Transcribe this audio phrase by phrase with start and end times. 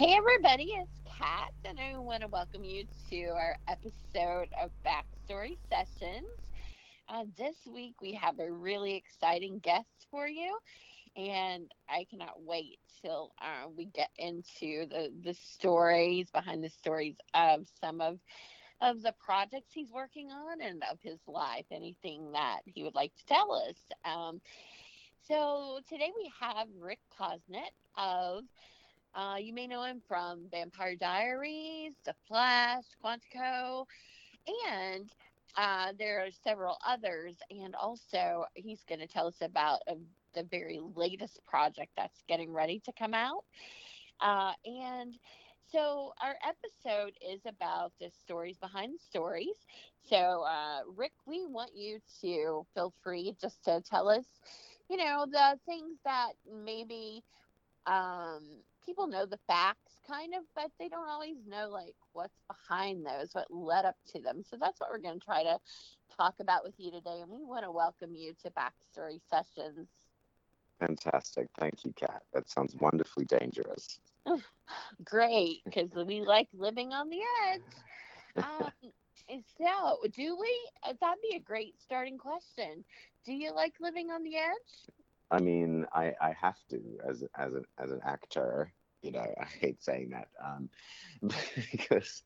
[0.00, 5.58] Hey, everybody, it's Kat, and I want to welcome you to our episode of Backstory
[5.68, 6.24] Sessions.
[7.06, 10.56] Uh, this week, we have a really exciting guest for you,
[11.18, 17.16] and I cannot wait till uh, we get into the, the stories behind the stories
[17.34, 18.18] of some of
[18.80, 23.12] of the projects he's working on and of his life, anything that he would like
[23.16, 23.76] to tell us.
[24.06, 24.40] Um,
[25.28, 28.44] so today we have Rick Cosnett of
[29.14, 33.86] uh, you may know him from Vampire Diaries, The Flash, Quantico,
[34.70, 35.12] and
[35.56, 37.36] uh, there are several others.
[37.50, 39.94] And also, he's going to tell us about uh,
[40.34, 43.44] the very latest project that's getting ready to come out.
[44.20, 45.18] Uh, and
[45.62, 49.66] so, our episode is about the stories behind the stories.
[50.02, 54.40] So, uh, Rick, we want you to feel free just to tell us,
[54.88, 57.22] you know, the things that maybe
[57.86, 63.06] um, people know the facts kind of, but they don't always know like what's behind
[63.06, 64.42] those, what led up to them.
[64.42, 65.58] So that's what we're going to try to
[66.16, 67.20] talk about with you today.
[67.22, 69.86] And we want to welcome you to Backstory Sessions.
[70.80, 71.46] Fantastic.
[71.56, 72.22] Thank you, Kat.
[72.34, 74.00] That sounds wonderfully dangerous.
[75.04, 77.20] Great, because we like living on the
[77.52, 77.62] edge.
[78.36, 78.70] Um,
[79.58, 80.68] so, do we?
[81.00, 82.84] That'd be a great starting question.
[83.26, 84.94] Do you like living on the edge?
[85.32, 88.72] I mean, I, I have to as as an as an actor.
[89.02, 90.68] You know, I hate saying that um,
[91.72, 92.22] because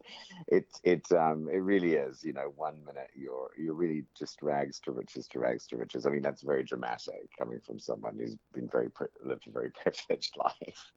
[0.48, 2.24] it's it's um it really is.
[2.24, 6.06] You know, one minute you're you're really just rags to riches to rags to riches.
[6.06, 8.88] I mean, that's very dramatic coming from someone who's been very
[9.24, 10.92] lived a very privileged life.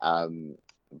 [0.00, 0.56] Um,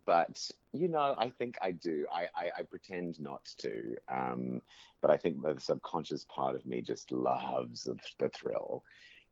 [0.06, 0.38] but
[0.72, 2.06] you know, I think I do.
[2.12, 4.62] I, I, I pretend not to, um,
[5.00, 8.82] but I think the subconscious part of me just loves the, the thrill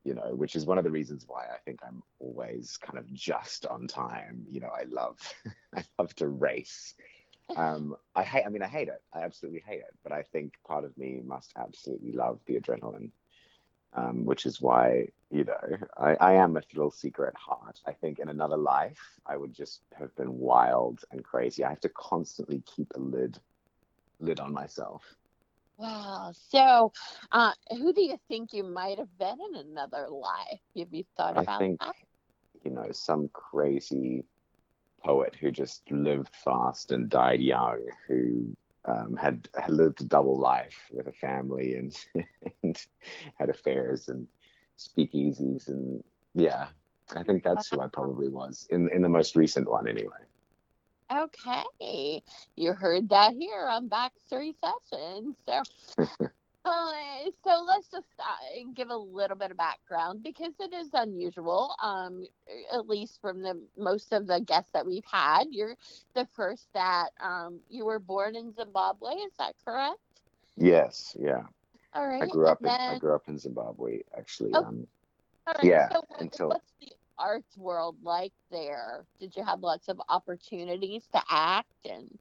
[0.04, 3.12] you know, which is one of the reasons why I think I'm always kind of
[3.12, 4.46] just on time.
[4.50, 5.18] You know, I love,
[5.76, 6.94] I love to race.
[7.56, 9.02] Um, I hate, I mean, I hate it.
[9.12, 9.94] I absolutely hate it.
[10.02, 13.10] But I think part of me must absolutely love the adrenaline,
[13.92, 17.80] um, which is why, you know, I, I am a thrill seeker at heart.
[17.86, 21.64] I think in another life, I would just have been wild and crazy.
[21.64, 23.38] I have to constantly keep a lid,
[24.18, 25.02] lid on myself.
[25.80, 26.32] Wow.
[26.50, 26.92] So,
[27.32, 30.60] uh, who do you think you might have been in another life?
[30.76, 31.94] Have you thought about I think, that?
[32.64, 34.24] You know, some crazy
[35.02, 38.54] poet who just lived fast and died young, who
[38.84, 41.96] um, had, had lived a double life with a family and,
[42.62, 42.78] and
[43.38, 44.26] had affairs and
[44.78, 46.02] speakeasies and
[46.34, 46.68] yeah,
[47.16, 50.22] I think that's who I probably was in in the most recent one anyway.
[51.12, 52.22] Okay,
[52.56, 55.36] you heard that here on Backstory Sessions.
[55.44, 55.62] So,
[56.64, 56.92] uh,
[57.44, 61.74] so let's just uh, give a little bit of background because it is unusual.
[61.82, 62.26] Um,
[62.72, 65.76] at least from the most of the guests that we've had, you're
[66.14, 69.12] the first that um you were born in Zimbabwe.
[69.14, 69.98] Is that correct?
[70.56, 71.16] Yes.
[71.18, 71.42] Yeah.
[71.94, 72.22] All right.
[72.22, 72.60] I grew up.
[72.62, 74.52] then, In, I grew up in Zimbabwe, actually.
[74.54, 74.86] Oh, Um,
[75.46, 76.60] right, yeah, So what, until-
[77.20, 79.06] arts world like there?
[79.20, 82.18] Did you have lots of opportunities to act and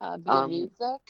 [0.00, 1.02] uh, be in Um, music?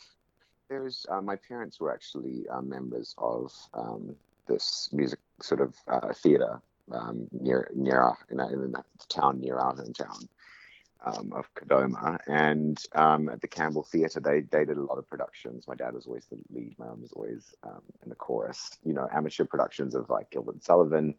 [0.68, 4.16] there's uh, my parents were actually uh, members of um,
[4.46, 6.60] this music sort of uh, theater
[6.92, 10.28] um, near near in, a, in that town near our hometown
[11.04, 15.08] um, of Kadoma, and um, at the Campbell Theatre they they did a lot of
[15.08, 15.66] productions.
[15.68, 18.70] My dad was always the lead, my mom was always um, in the chorus.
[18.84, 21.14] You know, amateur productions of like Gilbert and Sullivan.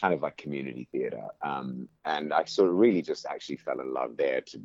[0.00, 3.94] Kind of like community theater um, and i sort of really just actually fell in
[3.94, 4.60] love there to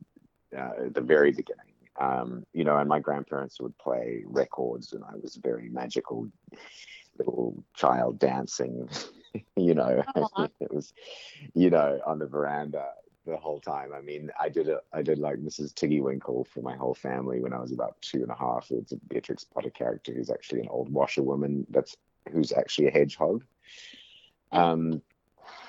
[0.58, 5.16] uh, the very beginning um, you know, and my grandparents would play records, and I
[5.22, 6.30] was a very magical
[7.18, 8.90] little child dancing,
[9.56, 10.04] you know,
[10.60, 10.94] it was,
[11.54, 12.90] you know, on the veranda
[13.26, 13.92] the whole time.
[13.94, 15.76] I mean, I did a, I did like Mrs.
[15.76, 18.72] Tiggy Winkle for my whole family when I was about two and a half.
[18.72, 21.96] It's a Beatrix Potter character who's actually an old washerwoman that's
[22.32, 23.44] who's actually a hedgehog.
[24.52, 25.02] Um,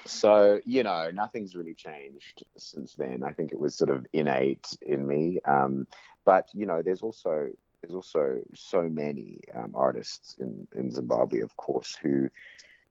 [0.05, 3.23] so you know nothing's really changed since then.
[3.23, 5.41] I think it was sort of innate in me.
[5.45, 5.87] Um,
[6.25, 7.49] but you know there's also
[7.83, 12.29] there's also so many um, artists in in zimbabwe of course who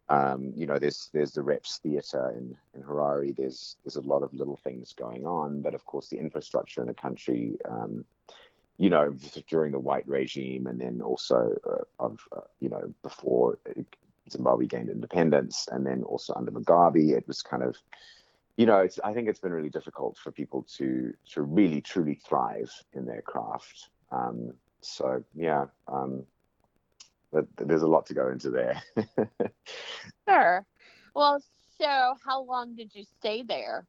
[0.10, 3.36] um, you know there's there's the reps theatre in, in harare.
[3.36, 5.62] There's there's a lot of little things going on.
[5.62, 8.04] But of course the infrastructure in the country um,
[8.78, 9.16] you know
[9.48, 13.58] during the white regime and then also uh, of uh, you know before
[14.30, 17.76] Zimbabwe gained independence, and then also under Mugabe, it was kind of,
[18.58, 22.16] you know, it's, I think it's been really difficult for people to to really truly
[22.16, 23.90] thrive in their craft.
[24.12, 26.24] Um, so yeah, um,
[27.32, 28.82] but there's a lot to go into there.
[30.28, 30.66] Sure.
[31.14, 31.42] Well,
[31.78, 33.86] so how long did you stay there?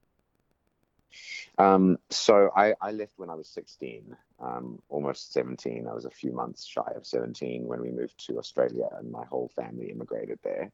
[1.58, 5.86] Um, so I, I left when I was 16, um, almost 17.
[5.88, 9.24] I was a few months shy of 17 when we moved to Australia, and my
[9.24, 10.70] whole family immigrated there.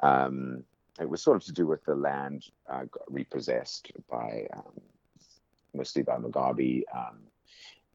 [0.00, 0.64] Um,
[0.98, 4.80] it was sort of to do with the land uh, got repossessed by um,
[5.74, 6.82] mostly by Mugabe.
[6.94, 7.18] Um,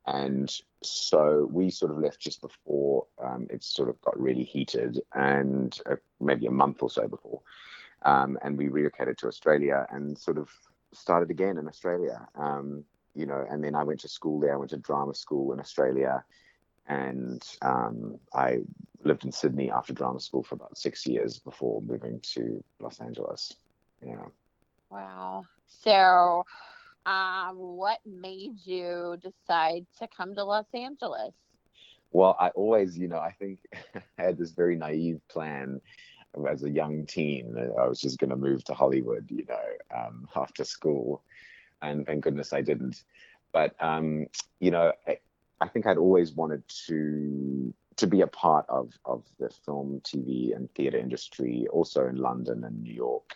[0.08, 0.54] and
[0.84, 5.78] so we sort of left just before um, it sort of got really heated, and
[5.90, 7.42] uh, maybe a month or so before.
[8.04, 10.50] Um, and we relocated to Australia and sort of
[10.94, 12.28] started again in Australia.
[12.36, 12.84] Um,
[13.16, 14.54] you know, and then I went to school there.
[14.54, 16.24] I went to drama school in Australia,
[16.88, 18.60] and um, I
[19.04, 23.54] lived in Sydney after drama school for about six years before moving to Los Angeles.
[24.06, 24.26] Yeah.
[24.90, 25.46] Wow.
[25.68, 26.46] So,
[27.06, 31.34] um, what made you decide to come to Los Angeles?
[32.12, 33.60] Well, I always, you know, I think
[33.96, 35.82] I had this very naive plan
[36.50, 37.56] as a young teen.
[37.80, 41.24] I was just going to move to Hollywood, you know, um, after school,
[41.90, 43.04] and thank goodness I didn't.
[43.52, 44.28] But um,
[44.60, 45.18] you know, I,
[45.62, 50.56] I think I'd always wanted to to be a part of of the film, TV,
[50.56, 53.36] and theatre industry, also in London and New York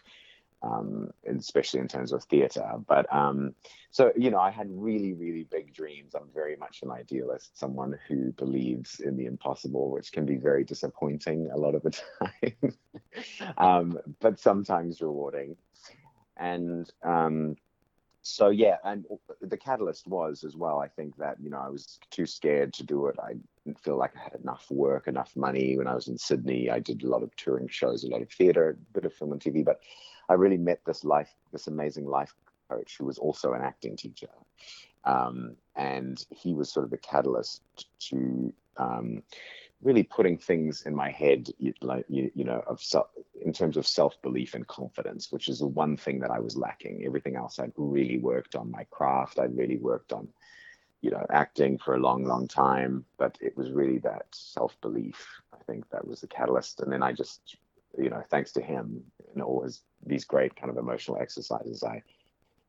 [0.62, 2.72] um, especially in terms of theatre.
[2.88, 3.56] But um,
[3.92, 6.16] so, you know, I had really, really big dreams.
[6.16, 10.64] I'm very much an idealist, someone who believes in the impossible, which can be very
[10.64, 11.92] disappointing a lot of the
[12.44, 12.78] time,
[13.58, 15.56] um, but sometimes rewarding.
[16.36, 17.56] And um,
[18.30, 19.06] so, yeah, and
[19.42, 22.84] the catalyst was as well, I think that, you know, I was too scared to
[22.84, 23.16] do it.
[23.22, 23.34] I
[23.66, 25.78] didn't feel like I had enough work, enough money.
[25.78, 28.32] When I was in Sydney, I did a lot of touring shows, a lot of
[28.32, 29.80] theatre, a bit of film and TV, but
[30.30, 32.34] I really met this life, this amazing life
[32.70, 34.30] coach who was also an acting teacher.
[35.06, 37.64] Um, and he was sort of the catalyst
[38.10, 39.24] to um,
[39.82, 41.50] really putting things in my head,
[41.82, 42.82] like you, you know, of
[43.42, 46.58] in terms of self belief and confidence, which is the one thing that I was
[46.58, 47.04] lacking.
[47.06, 49.40] Everything else, I'd really worked on my craft.
[49.40, 50.28] I'd really worked on,
[51.02, 53.06] you know, acting for a long, long time.
[53.18, 55.28] But it was really that self belief.
[55.54, 56.82] I think that was the catalyst.
[56.82, 57.58] And then I just
[57.98, 59.04] you know, thanks to him
[59.34, 62.04] and always these great kind of emotional exercises, I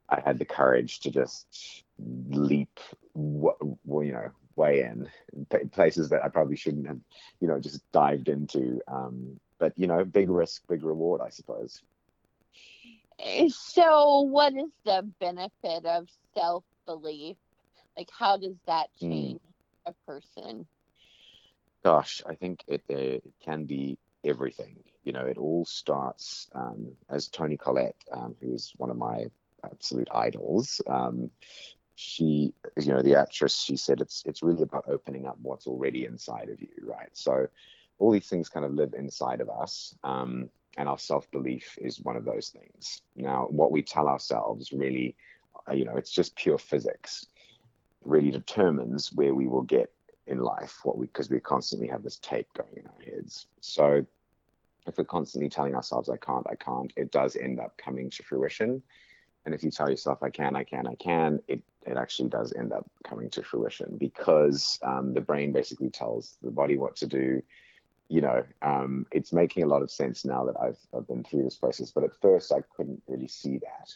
[0.09, 1.85] I had the courage to just
[2.29, 2.81] leap,
[3.15, 3.57] well,
[4.05, 5.09] you know, way in
[5.73, 7.01] places that I probably shouldn't have,
[7.41, 8.81] you know, just dived into.
[8.89, 11.83] Um, but you know, big risk, big reward, I suppose.
[13.19, 17.37] Eh, so, what is the benefit of self belief?
[17.97, 19.11] Like, how does that hmm.
[19.11, 19.91] change mm.
[19.91, 20.67] a person?
[21.85, 24.77] Gosh, I think it, it can be everything.
[25.05, 29.27] You know, it all starts um, as Toni Collette, um, who is one of my
[29.65, 30.81] absolute idols.
[30.87, 31.31] Um,
[32.01, 36.07] she, you know, the actress, she said it's it's really about opening up what's already
[36.07, 37.11] inside of you, right?
[37.13, 37.47] So
[37.99, 39.95] all these things kind of live inside of us.
[40.03, 40.49] Um,
[40.79, 43.03] and our self belief is one of those things.
[43.17, 45.17] Now, what we tell ourselves really,
[45.69, 47.27] uh, you know, it's just pure physics,
[48.03, 49.93] really determines where we will get
[50.27, 54.05] in life what we because we constantly have this tape going in our heads so
[54.87, 58.23] if we're constantly telling ourselves i can't i can't it does end up coming to
[58.23, 58.81] fruition
[59.45, 62.53] and if you tell yourself i can i can i can it it actually does
[62.53, 67.07] end up coming to fruition because um, the brain basically tells the body what to
[67.07, 67.43] do.
[68.09, 71.45] You know um, it's making a lot of sense now that I've, I've been through
[71.45, 73.95] this process but at first i couldn't really see that.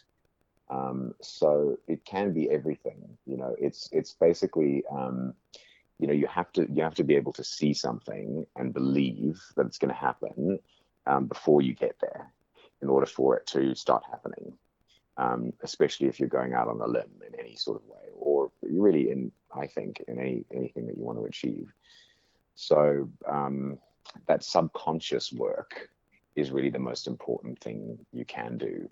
[0.75, 5.35] Um, so it can be everything you know it's it's basically um,
[5.99, 9.43] you know you have to you have to be able to see something and believe
[9.57, 10.59] that it's going to happen
[11.07, 12.33] um, before you get there
[12.83, 14.55] in order for it to start happening
[15.17, 18.51] um, especially if you're going out on a limb in any sort of way or
[18.63, 21.73] really in i think in any anything that you want to achieve.
[22.57, 23.79] So um,
[24.27, 25.89] that subconscious work
[26.37, 28.89] is really the most important thing you can do.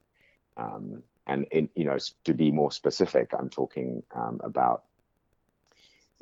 [0.56, 4.82] Um, and in, you know to be more specific i'm talking um, about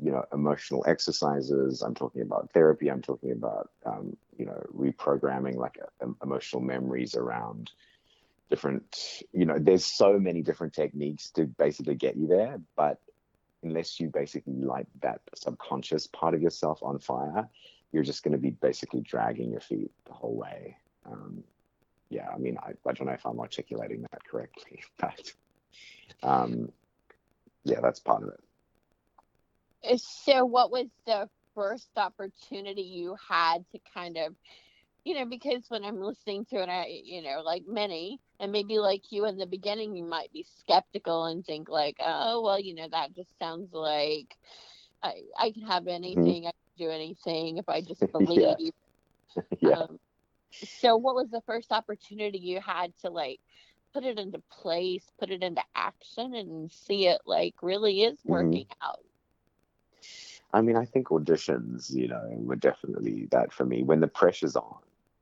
[0.02, 1.82] you know emotional exercises.
[1.82, 2.88] I'm talking about therapy.
[2.88, 7.70] I'm talking about um, you know reprogramming like uh, emotional memories around
[8.50, 12.98] different you know there's so many different techniques to basically get you there but
[13.62, 17.48] unless you basically light that subconscious part of yourself on fire
[17.92, 20.76] you're just going to be basically dragging your feet the whole way.
[21.06, 21.42] Um,
[22.08, 25.32] yeah i mean I, I don't know if i'm articulating that correctly but
[26.22, 26.70] um,
[27.64, 28.40] yeah that's part of it.
[30.00, 34.34] So, what was the first opportunity you had to kind of,
[35.04, 38.78] you know, because when I'm listening to it, I, you know, like many, and maybe
[38.78, 42.74] like you in the beginning, you might be skeptical and think like, oh, well, you
[42.74, 44.36] know, that just sounds like
[45.02, 45.90] I, I can have mm-hmm.
[45.90, 46.48] anything, mm-hmm.
[46.48, 48.72] I can do anything if I just believe.
[49.36, 49.42] yeah.
[49.60, 49.70] yeah.
[49.70, 50.00] Um,
[50.52, 53.40] so, what was the first opportunity you had to like
[53.92, 58.32] put it into place, put it into action, and see it like really is Mm-hmm.
[58.32, 59.04] working out.
[60.52, 63.82] I mean, I think auditions, you know, were definitely that for me.
[63.82, 64.78] When the pressure's on,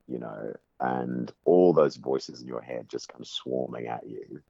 [0.06, 4.40] you know, and all those voices in your head just come swarming at you.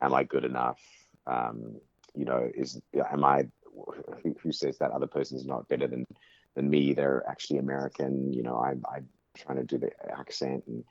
[0.00, 0.80] Am I good enough?
[1.26, 1.76] Um,
[2.14, 3.46] you know, is am I?
[4.42, 6.06] Who, says that other person is not better than
[6.54, 6.92] than me?
[6.92, 8.32] They're actually American.
[8.32, 10.84] You know, I'm I'm trying to do the accent and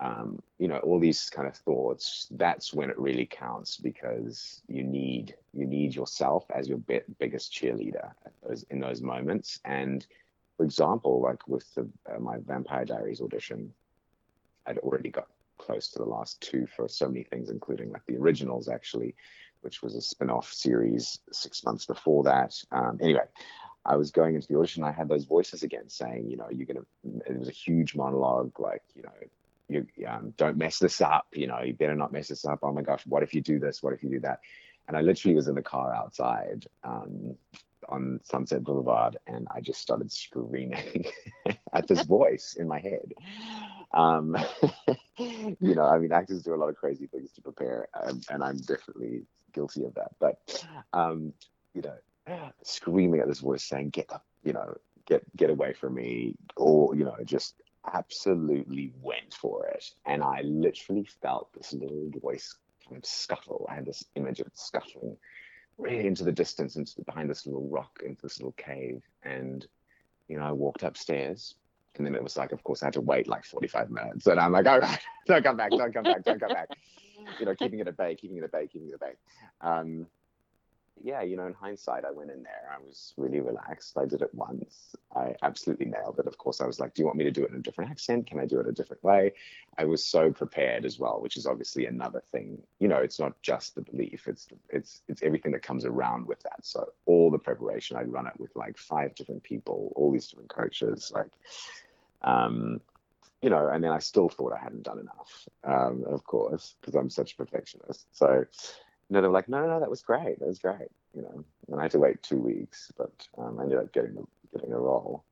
[0.00, 4.82] um, you know all these kind of thoughts that's when it really counts because you
[4.82, 8.10] need you need yourself as your bi- biggest cheerleader
[8.46, 10.06] those, in those moments and
[10.56, 13.72] for example like with the, uh, my vampire diaries audition
[14.66, 15.26] i'd already got
[15.58, 19.14] close to the last two for so many things including like the originals actually
[19.62, 23.24] which was a spin-off series six months before that um, anyway
[23.84, 24.84] I was going into the audition.
[24.84, 26.84] I had those voices again saying, you know, you're gonna.
[27.26, 29.10] It was a huge monologue, like, you know,
[29.70, 31.26] you um, don't mess this up.
[31.32, 32.60] You know, you better not mess this up.
[32.62, 33.82] Oh my gosh, what if you do this?
[33.82, 34.40] What if you do that?
[34.88, 37.36] And I literally was in the car outside um,
[37.88, 41.06] on Sunset Boulevard, and I just started screaming
[41.72, 43.12] at this voice in my head.
[43.92, 44.36] Um,
[45.18, 48.42] you know, I mean, actors do a lot of crazy things to prepare, um, and
[48.42, 50.12] I'm definitely guilty of that.
[50.20, 51.32] But um,
[51.74, 55.94] you know, screaming at this voice saying, "Get up!" You know, get get away from
[55.94, 57.60] me, or you know, just
[57.92, 59.84] absolutely went for it.
[60.06, 62.54] And I literally felt this little voice
[62.86, 63.66] kind of scuttle.
[63.68, 65.16] I had this image of it scuttling
[65.78, 69.02] really into the distance, into behind this little rock, into this little cave.
[69.22, 69.66] And,
[70.28, 71.54] you know, I walked upstairs.
[71.96, 74.26] And then it was like, of course, I had to wait like 45 minutes.
[74.26, 76.68] And I'm like, all right, don't come back, don't come back, don't come back.
[77.38, 79.12] You know, keeping it at bay, keeping it at bay, keeping it at bay.
[79.60, 80.06] Um,
[81.02, 82.70] yeah, you know, in hindsight, I went in there.
[82.74, 83.96] I was really relaxed.
[83.96, 84.94] I did it once.
[85.14, 86.26] I absolutely nailed it.
[86.26, 87.90] Of course, I was like, "Do you want me to do it in a different
[87.90, 88.26] accent?
[88.26, 89.32] Can I do it a different way?"
[89.78, 92.62] I was so prepared as well, which is obviously another thing.
[92.78, 96.40] You know, it's not just the belief; it's it's it's everything that comes around with
[96.42, 96.64] that.
[96.64, 100.50] So all the preparation, I'd run it with like five different people, all these different
[100.50, 101.30] coaches, like,
[102.22, 102.80] um,
[103.40, 106.94] you know, and then I still thought I hadn't done enough, um, of course, because
[106.94, 108.06] I'm such a perfectionist.
[108.12, 108.44] So
[109.10, 110.38] no, they're like, no, no, no, that was great.
[110.38, 110.88] That was great.
[111.14, 114.24] You know, and I had to wait two weeks, but um, I ended up getting
[114.52, 115.24] getting a role.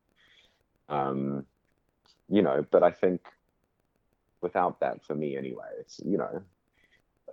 [0.88, 1.46] Um,
[2.28, 3.20] you know, but I think
[4.40, 6.42] without that, for me anyway, it's you know,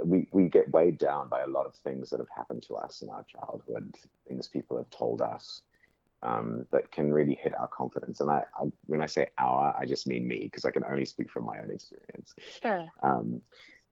[0.04, 3.02] we we get weighed down by a lot of things that have happened to us
[3.02, 3.96] in our childhood,
[4.28, 5.64] things people have told us.
[6.24, 8.20] Um, that can really hit our confidence.
[8.20, 11.06] And I, I, when I say our, I just mean me because I can only
[11.06, 12.34] speak from my own experience.
[12.64, 12.88] Sure.
[13.04, 13.42] Um,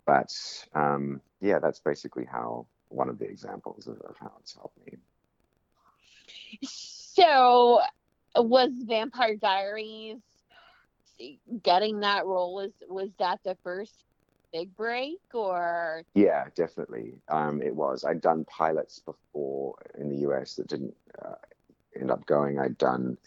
[0.06, 0.32] but
[0.74, 4.98] um, yeah, that's basically how one of the examples of, of how it's helped me.
[6.62, 7.82] So,
[8.36, 10.20] was Vampire Diaries
[11.62, 12.54] getting that role?
[12.54, 14.04] Was was that the first
[14.52, 17.16] big break, or Yeah, definitely.
[17.30, 18.04] Um, it was.
[18.04, 21.36] I'd done pilots before in the US that didn't uh,
[22.00, 22.60] end up going.
[22.60, 23.18] I'd done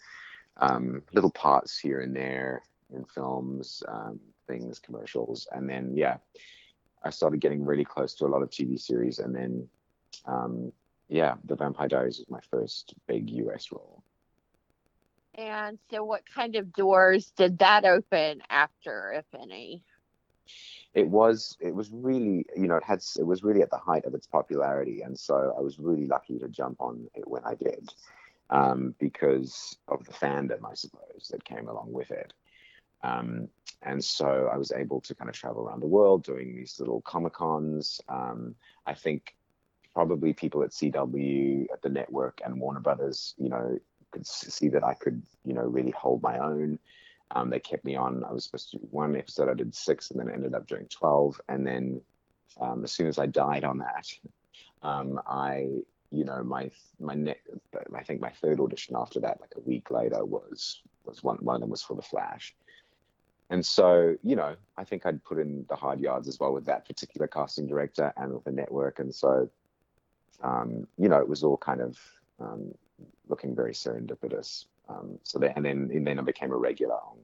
[0.57, 6.17] um, little parts here and there in films, um, things, commercials, and then yeah,
[7.03, 9.67] I started getting really close to a lot of TV series, and then
[10.25, 10.71] um,
[11.09, 14.03] yeah, The Vampire Diaries was my first big US role.
[15.35, 19.83] and so what kind of doors did that open after, if any?
[20.93, 24.05] it was it was really you know it had it was really at the height
[24.05, 27.53] of its popularity and so i was really lucky to jump on it when i
[27.55, 27.93] did
[28.49, 32.33] um, because of the fandom i suppose that came along with it
[33.07, 33.47] um,
[33.83, 37.01] and so i was able to kind of travel around the world doing these little
[37.01, 39.35] comic cons um, i think
[39.93, 43.77] probably people at cw at the network and warner brothers you know
[44.11, 46.79] could see that i could you know really hold my own
[47.31, 48.23] um, they kept me on.
[48.23, 49.49] I was supposed to do one episode.
[49.49, 51.39] I did six, and then ended up doing twelve.
[51.49, 52.01] And then
[52.59, 54.07] um, as soon as I died on that,
[54.81, 55.67] um, I,
[56.11, 57.39] you know, my my neck.
[57.95, 61.55] I think my third audition after that, like a week later, was was one one
[61.55, 62.55] of them was for the Flash.
[63.49, 66.65] And so, you know, I think I'd put in the hard yards as well with
[66.65, 68.99] that particular casting director and with the network.
[68.99, 69.49] And so,
[70.43, 71.97] um, you know, it was all kind of
[72.39, 72.73] um,
[73.29, 74.65] looking very serendipitous.
[74.89, 77.17] Um, so then, and then, and then I became a regular on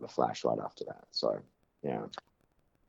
[0.00, 1.04] the Flash right after that.
[1.10, 1.38] So,
[1.82, 2.02] yeah.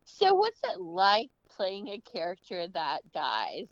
[0.06, 3.68] So, what's it like playing a character that dies?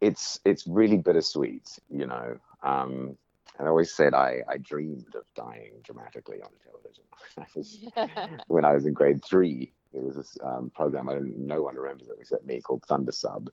[0.00, 2.38] It's it's really bittersweet, you know.
[2.62, 3.18] Um,
[3.60, 7.04] I always said I, I dreamed of dying dramatically on television.
[7.38, 11.36] I was, when I was in grade three, there was this um, program I don't
[11.36, 13.50] no one remembers it except me called Thunder Sub,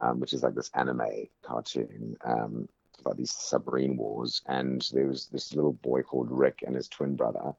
[0.00, 2.68] um, which is like this anime cartoon um,
[3.00, 4.42] about these submarine wars.
[4.46, 7.52] And there was this little boy called Rick and his twin brother,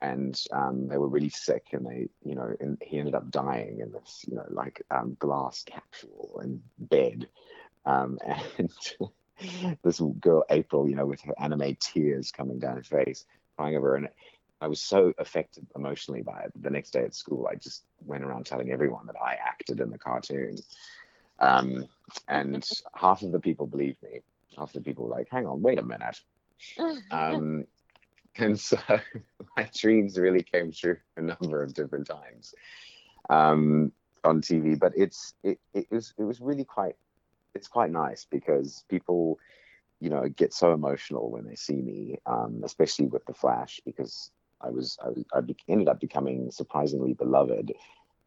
[0.00, 3.80] and um, they were really sick, and they, you know, and he ended up dying
[3.80, 7.28] in this, you know, like um, glass capsule in bed,
[7.86, 8.18] um,
[8.58, 8.70] and
[9.84, 13.24] this girl April, you know, with her anime tears coming down her face,
[13.56, 14.08] crying over, and
[14.60, 16.52] I was so affected emotionally by it.
[16.62, 19.90] The next day at school, I just went around telling everyone that I acted in
[19.90, 20.56] the cartoon.
[21.40, 21.88] Um,
[22.28, 24.20] and half of the people believed me.
[24.56, 26.20] Half of the people were like, hang on, wait a minute.
[27.10, 27.66] Um,
[28.36, 28.78] and so
[29.56, 32.54] my dreams really came true a number of different times
[33.30, 33.92] um,
[34.24, 34.78] on TV.
[34.78, 36.94] But it's it, it was it was really quite
[37.54, 39.38] it's quite nice because people
[40.00, 44.30] you know get so emotional when they see me, um, especially with the Flash because
[44.60, 47.72] I was I, I be, ended up becoming surprisingly beloved,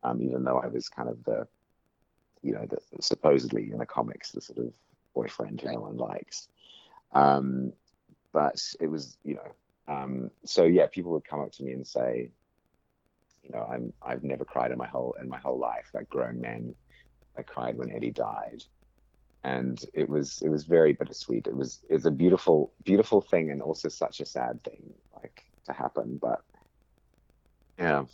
[0.03, 1.47] um, even though I was kind of the,
[2.41, 4.73] you know, the, supposedly in the comics the sort of
[5.13, 6.47] boyfriend who no one likes.
[7.13, 7.73] Um,
[8.33, 11.87] but it was, you know, um, so yeah, people would come up to me and
[11.87, 12.31] say,
[13.43, 15.89] you know, I'm I've never cried in my whole in my whole life.
[15.93, 16.75] Like grown men,
[17.37, 18.63] I cried when Eddie died,
[19.45, 21.45] and it was it was very bittersweet.
[21.45, 24.91] It was it's a beautiful beautiful thing and also such a sad thing.
[25.13, 26.17] Like to happen.
[26.19, 26.41] But
[27.77, 28.05] yeah.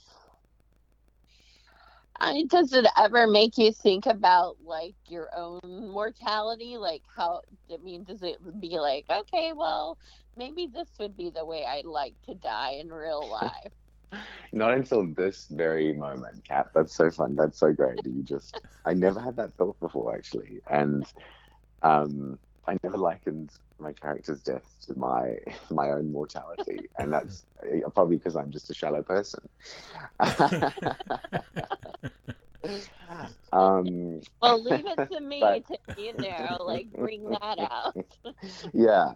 [2.19, 6.77] I, does it ever make you think about like your own mortality?
[6.77, 7.41] Like how
[7.73, 9.97] I mean, does it be like, okay, well,
[10.35, 13.71] maybe this would be the way I'd like to die in real life?
[14.51, 16.69] Not until this very moment, Kat.
[16.73, 17.35] That's so fun.
[17.35, 17.99] That's so great.
[18.05, 20.59] You just I never had that thought before actually.
[20.69, 21.05] And
[21.83, 22.37] um
[22.67, 25.37] I never likened my character's death to my
[25.69, 29.47] my own mortality, and that's uh, probably because I'm just a shallow person.
[33.51, 35.67] um, well, leave it to me but...
[35.67, 38.05] to you know, like bring that out.
[38.73, 39.13] yeah.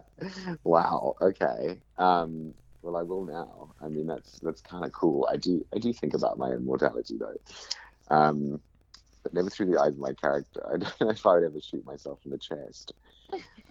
[0.64, 1.16] Wow.
[1.20, 1.80] Okay.
[1.98, 2.52] Um,
[2.86, 3.74] well, I will now.
[3.80, 5.28] I mean, that's that's kind of cool.
[5.30, 8.14] I do I do think about my own mortality though.
[8.14, 8.60] Um,
[9.24, 10.64] but never through the eyes of my character.
[10.72, 12.92] I don't know if I would ever shoot myself in the chest.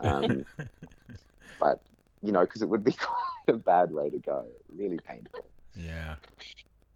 [0.02, 0.46] Um,
[1.60, 1.80] but
[2.22, 4.46] you know, because it would be quite a bad way to go.
[4.76, 5.46] Really painful.
[5.76, 6.16] Yeah.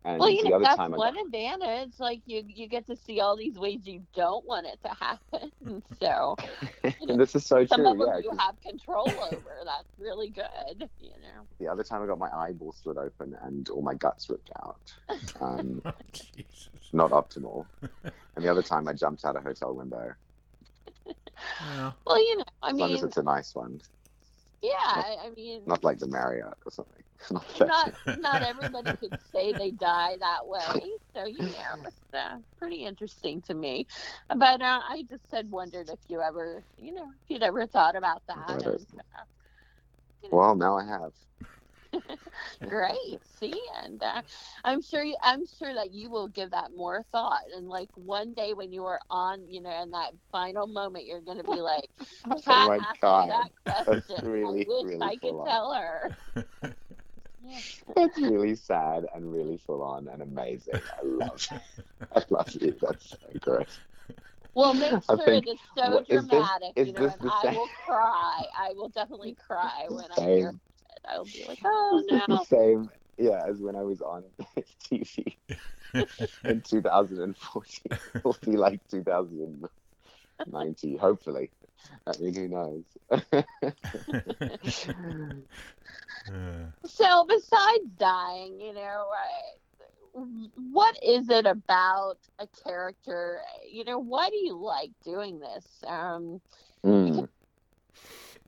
[0.06, 1.26] And well, you know, that's one got...
[1.26, 1.94] advantage.
[2.00, 5.52] Like you, you get to see all these ways you don't want it to happen.
[6.00, 6.36] So,
[6.84, 7.86] and this is so some true.
[7.86, 9.52] Some of them yeah, you have control over.
[9.66, 10.90] That's really good.
[11.00, 11.46] You know.
[11.60, 14.94] The other time I got my eyeball split open and all my guts ripped out.
[15.42, 15.92] Um, oh,
[16.94, 17.66] not optimal.
[18.04, 20.14] And the other time I jumped out a hotel window.
[21.06, 21.92] Yeah.
[22.06, 23.82] Well, you know, I as mean, long as it's a nice one.
[24.62, 27.04] Yeah, not, I mean, not like the Marriott or something.
[27.68, 32.86] Not not, everybody could say they die that way, so you know, it's uh, pretty
[32.86, 33.88] interesting to me.
[34.30, 37.96] But uh, I just had wondered if you ever, you know, if you'd ever thought
[37.96, 38.50] about that.
[38.64, 39.24] And, uh,
[40.24, 40.38] you know.
[40.38, 41.12] Well, now I have.
[42.68, 43.20] Great.
[43.24, 44.22] See, and uh,
[44.64, 47.44] I'm sure you, I'm sure that you will give that more thought.
[47.56, 51.22] And like one day when you are on, you know, in that final moment, you're
[51.22, 51.90] going to be like,
[52.26, 53.50] "Oh my god, that
[53.86, 56.12] that's really, I wish really I could tell her."
[57.96, 60.76] That's really sad and really full on and amazing.
[60.92, 61.62] I love it.
[62.16, 62.80] I love it.
[62.82, 63.68] That's so great.
[64.56, 67.22] Well, make sure think, it is so what, dramatic, is this, is you know, and
[67.28, 68.46] I will cry.
[68.58, 70.54] I will definitely cry when I hear
[71.08, 72.44] I'll be like, oh no.
[72.44, 74.24] same, yeah, as when I was on
[74.86, 75.38] TV
[76.44, 78.00] in 2014.
[78.16, 81.52] It'll be like 2090, hopefully.
[82.06, 82.84] I mean, who knows?
[86.86, 89.08] so, besides dying, you know,
[90.72, 93.42] what is it about a character?
[93.72, 95.66] You know, why do you like doing this?
[95.88, 96.42] Um,
[96.86, 97.30] mm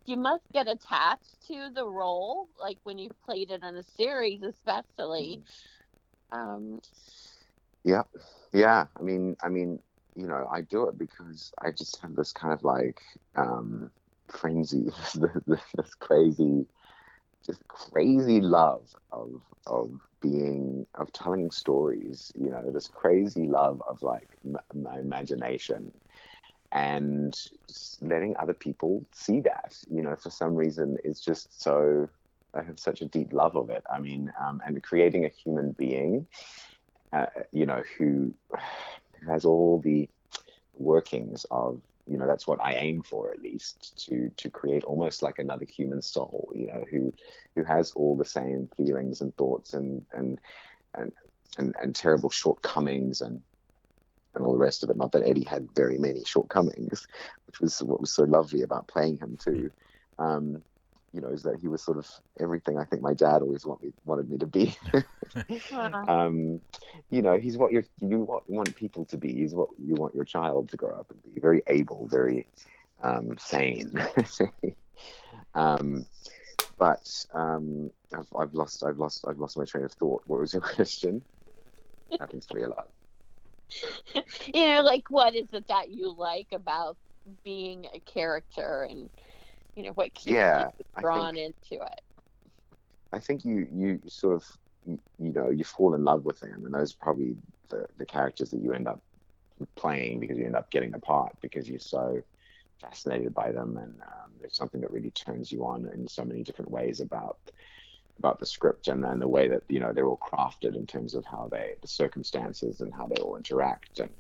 [0.06, 4.44] you must get attached to the role, like when you've played it in a series,
[4.44, 5.42] especially.
[6.32, 6.80] Um,
[7.84, 8.04] yeah,
[8.54, 8.86] yeah.
[8.98, 9.80] I mean, I mean,
[10.16, 13.02] you know, I do it because I just have this kind of like
[13.36, 13.92] um,
[14.28, 14.90] frenzy,
[15.48, 16.68] this crazy,
[17.46, 22.32] just crazy love of of being of telling stories.
[22.36, 25.92] You know, this crazy love of like m- my imagination
[26.72, 27.36] and
[28.02, 29.76] letting other people see that.
[29.90, 32.10] You know, for some reason, it's just so.
[32.54, 33.84] I have such a deep love of it.
[33.90, 36.28] I mean, um, and creating a human being,
[37.14, 38.34] uh, you know, who
[39.26, 40.10] has all the
[40.74, 45.22] workings of you know that's what I aim for at least to to create almost
[45.22, 47.14] like another human soul you know who
[47.56, 50.40] who has all the same feelings and thoughts and and
[50.96, 51.12] and
[51.58, 53.42] and, and terrible shortcomings and
[54.36, 54.98] and all the rest of it.
[54.98, 57.08] Not that Eddie had very many shortcomings,
[57.48, 59.72] which was what was so lovely about playing him too.
[60.20, 60.62] Um,
[61.13, 62.08] you know, is that he was sort of
[62.39, 64.76] everything I think my dad always want me, wanted me to be.
[66.08, 66.62] um,
[67.10, 69.34] you know, he's what you you want, want people to be.
[69.34, 71.39] He's what you want your child to grow up and be.
[71.39, 72.48] Very able, very
[73.04, 73.94] um, sane.
[75.56, 76.06] um,
[76.78, 80.24] but um, I've, I've lost I've lost I've lost my train of thought.
[80.28, 81.22] What was your question?
[82.20, 82.88] Happens to me a lot.
[84.54, 86.98] you know, like what is it that you like about
[87.44, 89.10] being a character and
[89.76, 92.02] you know what keeps Yeah, you drawn think into it?
[93.12, 94.46] I think you you sort of
[94.86, 97.36] you you know you fall in love with them, and those are probably
[97.70, 99.02] the the characters that you end up
[99.76, 102.22] playing because you end up getting the part because you're so
[102.82, 106.44] fascinated by them, and um, there's something that really turns you on in so many
[106.44, 107.40] different ways about
[108.19, 111.15] about the script and then the way that you know they're all crafted in terms
[111.15, 114.00] of how they the circumstances and how they all interact.
[114.00, 114.12] And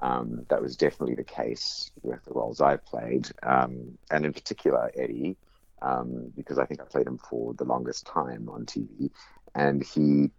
[0.00, 4.90] um, that was definitely the case with the roles I've played um, and in particular
[4.96, 5.36] Eddie
[5.82, 9.10] um, because I think I played him for the longest time on TV
[9.54, 10.30] and he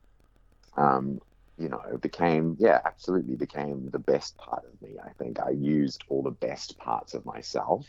[0.77, 1.19] um,
[1.57, 4.97] you know became yeah absolutely became the best part of me.
[5.03, 7.85] I think I used all the best parts of myself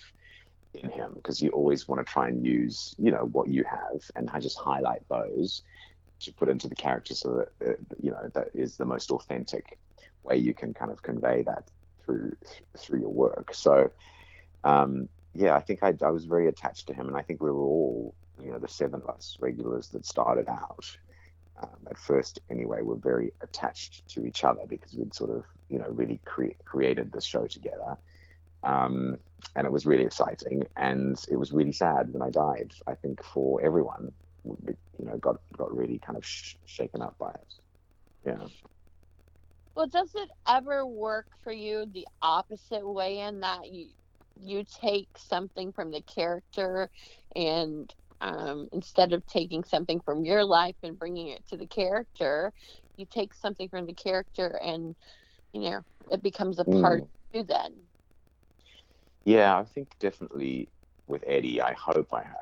[0.74, 4.02] in him because you always want to try and use you know what you have
[4.14, 5.62] and I just highlight those
[6.20, 9.78] to put into the character so that uh, you know that is the most authentic
[10.22, 11.64] way you can kind of convey that
[12.04, 12.36] through
[12.76, 13.54] through your work.
[13.54, 13.90] So
[14.64, 17.50] um yeah I think I, I was very attached to him and I think we
[17.50, 20.96] were all you know the seven of us regulars that started out
[21.62, 25.78] um, at first anyway were very attached to each other because we'd sort of you
[25.78, 27.96] know really cre- created the show together
[28.62, 29.16] um,
[29.56, 30.64] and it was really exciting.
[30.76, 32.72] And it was really sad when I died.
[32.86, 34.12] I think for everyone,
[34.44, 37.54] you know, got got really kind of sh- shaken up by it.
[38.26, 38.46] Yeah.
[39.74, 43.88] well does it ever work for you the opposite way in that you
[44.36, 46.90] you take something from the character
[47.34, 52.52] and um, instead of taking something from your life and bringing it to the character
[52.96, 54.94] you take something from the character and
[55.52, 57.10] you know it becomes a part Mm.
[57.32, 57.89] of you then
[59.24, 60.70] Yeah, I think definitely
[61.06, 62.36] with Eddie, I hope I have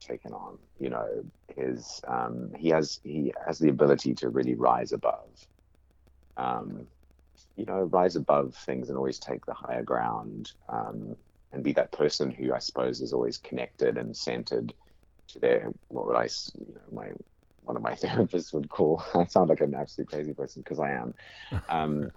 [0.00, 0.58] taken on.
[0.78, 1.24] You know,
[1.56, 5.30] his um, he has he has the ability to really rise above.
[6.36, 6.86] Um,
[7.56, 10.52] you know, rise above things and always take the higher ground.
[10.68, 11.16] Um,
[11.52, 14.74] and be that person who I suppose is always connected and centered
[15.28, 16.24] to their what would I
[16.58, 17.10] you know my
[17.62, 20.92] one of my therapists would call I sound like an absolute crazy person because I
[20.92, 21.14] am
[21.68, 22.10] um,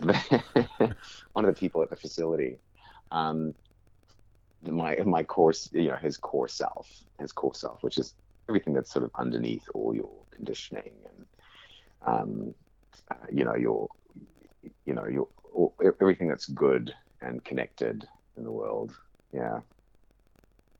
[0.00, 2.58] one of the people at the facility
[3.10, 3.54] um,
[4.62, 6.88] my my core you know his core self
[7.20, 8.14] his core self which is
[8.48, 11.26] everything that's sort of underneath all your conditioning and
[12.06, 12.54] um,
[13.10, 13.88] uh, you know your
[14.84, 18.92] you know your all, everything that's good and connected in the world.
[19.32, 19.60] Yeah.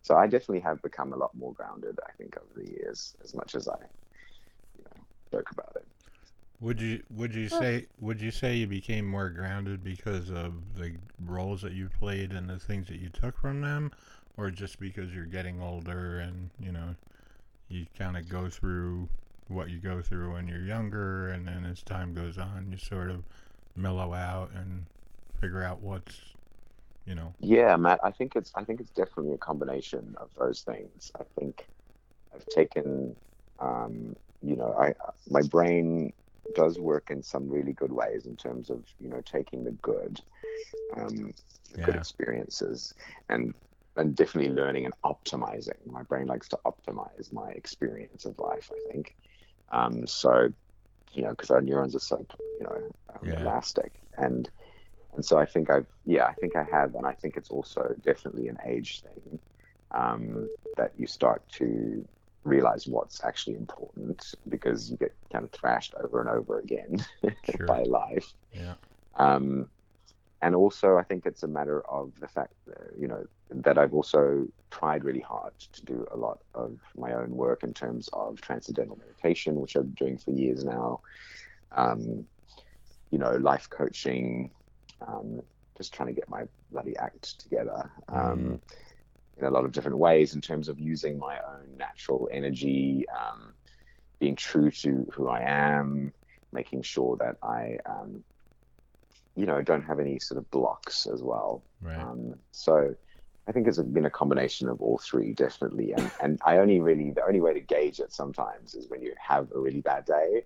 [0.03, 3.35] So I definitely have become a lot more grounded I think over the years as
[3.35, 3.77] much as I
[4.77, 5.43] you know
[6.61, 10.75] Would you would you Well- say would you say you became more grounded because of
[10.75, 13.93] the roles that you played and the things that you took from them,
[14.37, 16.97] or just because you're getting older and you know
[17.69, 19.09] you kind of go through
[19.47, 23.11] what you go through when you're younger, and then as time goes on, you sort
[23.11, 23.25] of
[23.77, 24.87] mellow out and
[25.41, 26.35] figure out what's
[27.07, 27.35] you know?
[27.41, 31.13] Yeah, Matt, I think it's I think it's definitely a combination of those things.
[31.19, 31.69] I think
[32.35, 33.17] I've taken
[33.61, 34.95] um, you know, I
[35.31, 36.13] my brain
[36.55, 40.21] does work in some really good ways in terms of, you know, taking the good
[40.97, 41.33] um
[41.73, 42.95] the good experiences
[43.29, 43.55] and
[43.97, 45.85] and definitely learning and optimizing.
[45.87, 49.15] My brain likes to optimize my experience of life, I think.
[49.73, 50.49] Um, so,
[51.13, 52.25] you know, because our neurons are so,
[52.59, 53.39] you know, um, Yeah.
[53.39, 54.01] elastic.
[54.17, 54.49] And
[55.15, 57.95] and so I think I've, yeah, I think I have, and I think it's also
[58.03, 59.41] definitely an age thing
[59.93, 62.07] um, that you start to
[62.45, 67.05] realize what's actually important because you get kind of thrashed over and over again
[67.57, 67.67] Sure.
[67.67, 68.33] by life.
[68.53, 68.75] yeah
[69.17, 69.69] Um,
[70.41, 73.93] and also, I think it's a matter of the fact, that, you know, that I've
[73.95, 78.41] also tried really hard to do a lot of my own work in terms of
[78.41, 81.01] transcendental meditation, which I'm doing for years now.
[81.73, 82.25] Um,
[83.11, 84.51] you know, life coaching,
[85.07, 85.41] um,
[85.77, 88.61] just trying to get my bloody act together um,
[89.39, 93.55] in a lot of different ways in terms of using my own natural energy, um,
[94.19, 96.13] being true to who I am,
[96.53, 98.25] making sure that I, um,
[99.37, 101.63] you know, don't have any sort of blocks as well.
[101.81, 102.95] right Um, so
[103.49, 105.93] I think it's been a combination of all three, definitely.
[105.93, 109.15] And, and I only really, the only way to gauge it sometimes is when you
[109.19, 110.43] have a really bad day.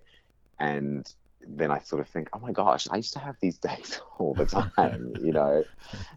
[0.59, 1.05] And
[1.45, 4.35] then I sort of think, oh my gosh, I used to have these days all
[4.35, 4.45] the
[4.77, 5.65] time, you know.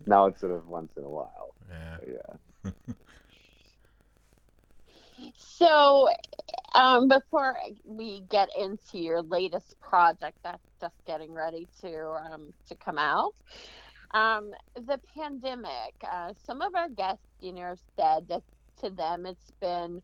[0.07, 1.55] Now it's sort of once in a while.
[1.69, 2.37] yeah So, yeah.
[5.37, 6.09] So,
[6.75, 11.97] um, before we get into your latest project that's just getting ready to
[12.33, 13.33] um, to come out,
[14.15, 15.95] um, the pandemic.
[16.11, 18.43] Uh, some of our guests, you know, said that
[18.81, 20.03] to them it's been,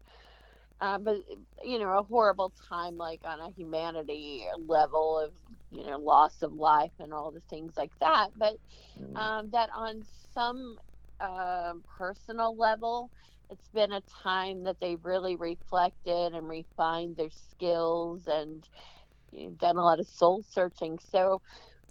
[0.81, 1.19] uh, but
[1.63, 5.33] you know, a horrible time, like on a humanity level of
[5.71, 8.29] you know loss of life and all the things like that.
[8.37, 8.55] But
[8.99, 9.17] Mm.
[9.17, 10.03] um, that on
[10.35, 10.77] some
[11.23, 13.11] uh, personal level,
[13.51, 18.69] it's been a time that they really reflected and refined their skills and
[19.33, 20.99] know, done a lot of soul searching.
[20.99, 21.43] So,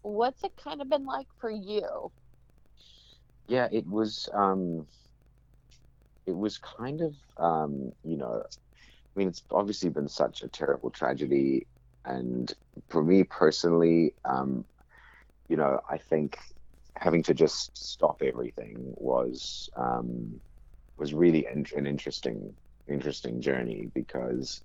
[0.04, 2.12] what's it kind of been like for you?
[3.48, 4.30] Yeah, it was.
[4.34, 4.88] Um,
[6.28, 10.92] it was kind of, um, you know, I mean, it's obviously been such a terrible
[10.92, 11.68] tragedy,
[12.06, 12.52] and
[12.90, 14.66] for me personally, um,
[15.50, 16.38] you know, I think
[16.98, 20.40] having to just stop everything was um,
[20.98, 22.54] was really in- an interesting
[22.88, 24.62] interesting journey because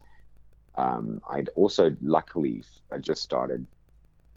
[0.76, 3.66] um, I'd also luckily I just started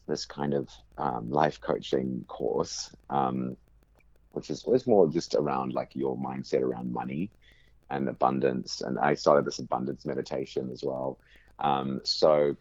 [0.08, 3.56] this kind of um, life coaching course, um,
[4.32, 7.32] which is was more just around like your mindset around money
[7.89, 8.82] and abundance.
[8.82, 11.19] And I started this abundance meditation as well.
[11.60, 12.56] Um, so,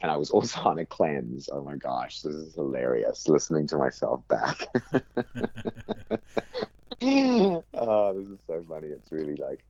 [0.00, 1.48] and I was also on a cleanse.
[1.52, 4.66] Oh my gosh, this is hilarious listening to myself back.
[7.02, 8.88] oh, this is so funny.
[8.88, 9.64] It's really like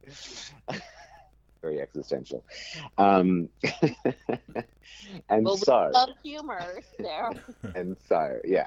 [1.63, 2.45] very existential.
[2.99, 3.49] Um,
[5.29, 7.31] and Well, we so, love humor there.
[7.75, 8.67] and so, yeah.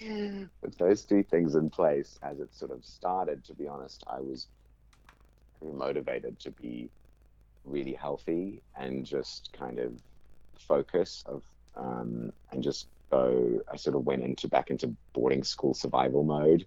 [0.00, 4.20] With those two things in place, as it sort of started, to be honest, I
[4.20, 4.48] was
[5.62, 6.90] motivated to be
[7.64, 9.92] really healthy and just kind of
[10.58, 11.42] focus of
[11.76, 13.60] um, and just go.
[13.72, 16.66] I sort of went into back into boarding school survival mode.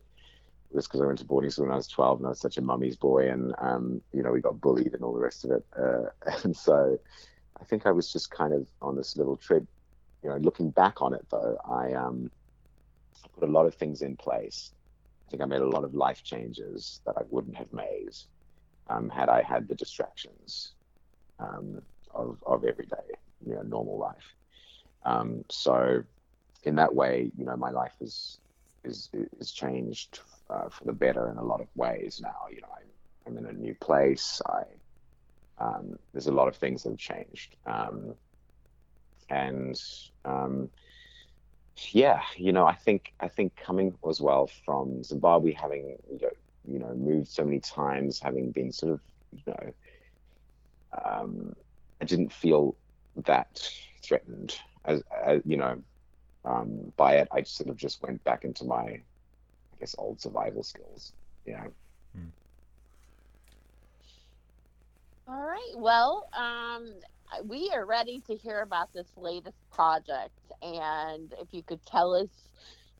[0.74, 2.58] Just because I went to boarding school when I was 12 and I was such
[2.58, 5.52] a mummy's boy, and um, you know we got bullied and all the rest of
[5.52, 5.66] it.
[5.78, 6.10] Uh,
[6.44, 7.00] and so
[7.60, 9.66] I think I was just kind of on this little trip.
[10.24, 12.30] You know, looking back on it though, I um,
[13.40, 14.72] put a lot of things in place.
[15.28, 18.16] I think I made a lot of life changes that I wouldn't have made
[18.90, 20.74] um, had I had the distractions
[21.40, 21.82] um,
[22.14, 22.98] of of everyday,
[23.46, 24.36] you know, normal life.
[25.06, 26.04] Um, so,
[26.64, 28.40] in that way, you know, my life is
[28.84, 30.20] is is changed
[30.50, 32.48] uh, for the better in a lot of ways now.
[32.52, 34.42] You know, I'm, I'm in a new place.
[34.48, 34.64] I
[35.60, 38.16] um, there's a lot of things that have changed, um,
[39.30, 39.76] and
[40.26, 40.70] um,
[41.92, 46.30] yeah, you know, I think I think coming as well from Zimbabwe, having you know,
[46.68, 49.74] you know moved so many times, having been sort of you know,
[51.06, 51.56] um,
[52.02, 52.76] I didn't feel
[53.26, 53.70] that
[54.04, 55.82] threatened as, as you know
[56.46, 57.28] um, by it.
[57.32, 59.02] I sort of just went back into my, I
[59.80, 61.14] guess, old survival skills.
[61.46, 61.66] Yeah.
[65.28, 65.74] All right.
[65.76, 66.94] Well, um,
[67.44, 72.30] we are ready to hear about this latest project, and if you could tell us,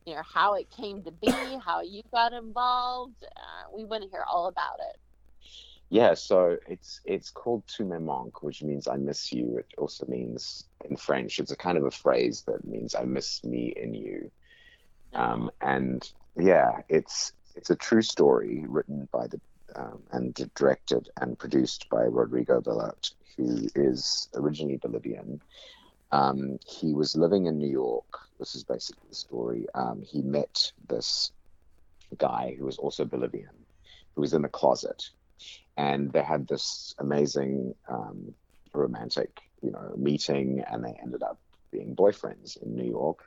[0.06, 1.32] you know, how it came to be,
[1.66, 5.00] how you got involved, uh, we want to hear all about it.
[5.90, 10.06] Yeah, so it's it's called "Tu me manques," which means "I miss you." It also
[10.08, 13.94] means in French, it's a kind of a phrase that means "I miss me in
[13.94, 14.32] you."
[15.14, 19.40] Um, and yeah, it's it's a true story written by the
[19.76, 25.42] um, and directed and produced by Rodrigo Bellott, who is originally Bolivian.
[26.12, 28.20] Um, he was living in New York.
[28.40, 29.68] This is basically the story.
[29.74, 31.32] Um, he met this
[32.18, 33.66] guy who was also Bolivian,
[34.16, 35.10] who was in the closet,
[35.76, 38.34] and they had this amazing um,
[38.74, 41.40] romantic, you know, meeting, and they ended up
[41.72, 43.20] being boyfriends in New York.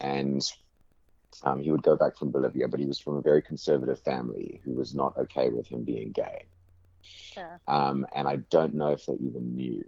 [0.00, 0.42] And
[1.44, 4.60] um, he would go back from Bolivia, but he was from a very conservative family
[4.64, 6.44] who was not okay with him being gay.
[7.02, 7.60] Sure.
[7.66, 9.84] Um, and I don't know if they even knew.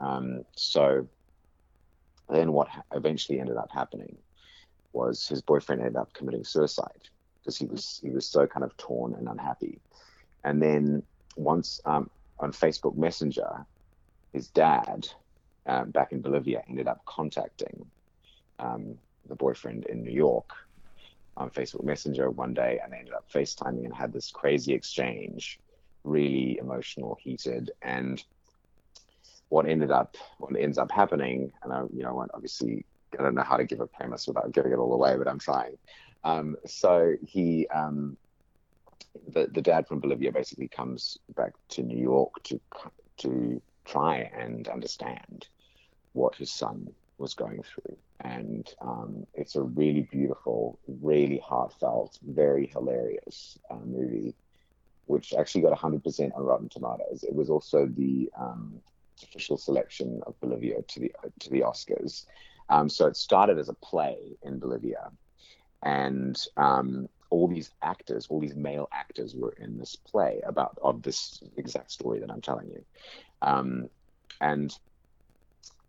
[0.00, 1.06] Um, so
[2.28, 4.16] then what ha- eventually ended up happening
[4.92, 8.76] was his boyfriend ended up committing suicide because he was he was so kind of
[8.76, 9.80] torn and unhappy.
[10.46, 11.02] And then
[11.36, 13.66] once um, on Facebook Messenger,
[14.32, 15.08] his dad
[15.66, 17.84] um, back in Bolivia ended up contacting
[18.60, 18.96] um,
[19.28, 20.48] the boyfriend in New York
[21.36, 25.58] on Facebook Messenger one day, and they ended up FaceTiming and had this crazy exchange,
[26.04, 28.22] really emotional, heated, and
[29.48, 32.86] what ended up what ends up happening, and I you know I won't obviously
[33.18, 35.40] I don't know how to give a premise without giving it all away, but I'm
[35.40, 35.76] trying.
[36.22, 38.16] Um, so he um,
[39.28, 42.60] the the dad from Bolivia basically comes back to New York to
[43.18, 45.48] to try and understand
[46.12, 47.96] what his son was going through.
[48.20, 54.34] And um, it's a really beautiful, really heartfelt, very hilarious uh, movie.
[55.06, 57.22] which actually got 100% on Rotten Tomatoes.
[57.22, 58.80] It was also the um,
[59.22, 62.26] official selection of Bolivia to the to the Oscars.
[62.68, 65.10] Um, so it started as a play in Bolivia,
[65.82, 71.02] and um, all these actors, all these male actors, were in this play about of
[71.02, 72.84] this exact story that I'm telling you,
[73.42, 73.88] um,
[74.40, 74.76] and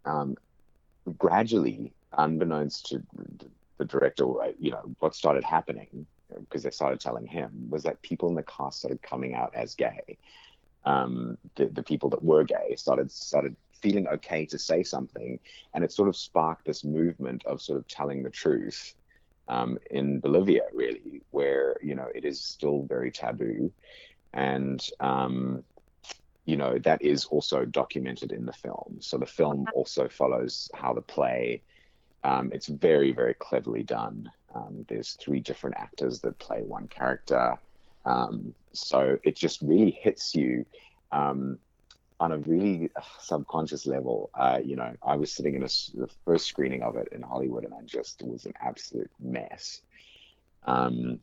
[0.06, 0.36] um,
[1.18, 3.04] gradually, unbeknownst to
[3.78, 4.26] the director,
[4.60, 6.06] you know, what started happening
[6.40, 9.76] because they started telling him was that people in the cast started coming out as
[9.76, 10.18] gay.
[10.86, 15.40] Um, the, the people that were gay started started feeling okay to say something,
[15.74, 18.96] and it sort of sparked this movement of sort of telling the truth
[19.50, 23.72] um, in Bolivia, really, where you know it is still very taboo,
[24.34, 25.64] and um,
[26.46, 28.98] you know that is also documented in the film.
[29.00, 31.62] So the film also follows how the play.
[32.24, 34.30] Um, it's very very cleverly done.
[34.54, 37.58] Um, there's three different actors that play one character,
[38.06, 40.66] um, so it just really hits you
[41.12, 41.60] um,
[42.20, 46.48] on a really subconscious level, uh, you know, I was sitting in a, the first
[46.48, 49.82] screening of it in Hollywood, and I just was an absolute mess.
[50.66, 51.20] Um,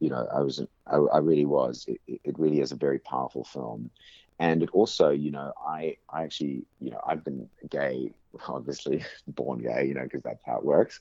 [0.00, 1.86] you know, I was, I, I really was.
[1.86, 3.90] It, it, really is a very powerful film,
[4.38, 8.10] and it also, you know, I, I actually, you know, I've been gay,
[8.48, 11.00] obviously born gay, you know, because that's how it works,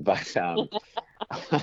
[0.00, 0.68] but um,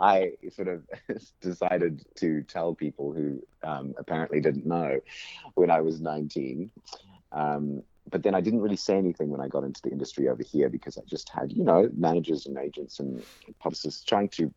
[0.00, 0.84] I sort of
[1.40, 5.00] decided to tell people who um, apparently didn't know
[5.54, 6.70] when I was 19.
[7.32, 10.42] Um, but then I didn't really say anything when I got into the industry over
[10.42, 13.24] here because I just had, you know, managers and agents and
[13.58, 14.52] publicists trying to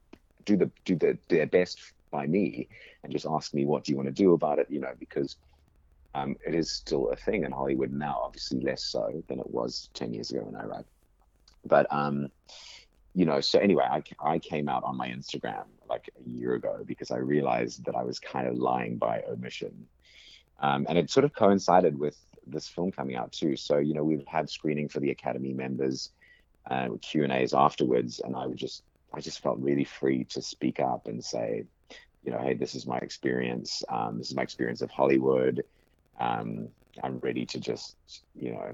[0.45, 1.79] do the do the, their best
[2.11, 2.67] by me
[3.03, 5.37] and just ask me what do you want to do about it, you know, because
[6.15, 9.89] um, it is still a thing in Hollywood now, obviously less so than it was
[9.93, 10.89] 10 years ago when I arrived.
[11.65, 12.29] But um,
[13.13, 16.83] you know, so anyway, I, I came out on my Instagram like a year ago
[16.85, 19.87] because I realized that I was kind of lying by omission.
[20.61, 23.55] Um, and it sort of coincided with this film coming out too.
[23.55, 26.11] So, you know, we've had screening for the Academy members,
[26.69, 28.19] uh, Q and A's afterwards.
[28.23, 31.65] And I would just, I just felt really free to speak up and say,
[32.23, 33.83] you know, hey, this is my experience.
[33.89, 35.63] Um, this is my experience of Hollywood.
[36.19, 36.69] Um,
[37.03, 37.95] I'm ready to just,
[38.35, 38.71] you know,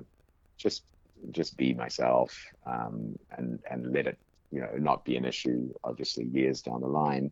[0.57, 0.83] just
[1.31, 4.17] just be myself um, and and let it
[4.51, 7.31] you know not be an issue obviously years down the line.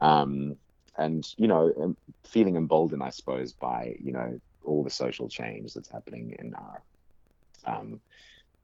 [0.00, 0.56] Um,
[0.96, 1.94] and you know
[2.26, 6.82] feeling emboldened i suppose by you know all the social change that's happening in our
[7.64, 8.00] um,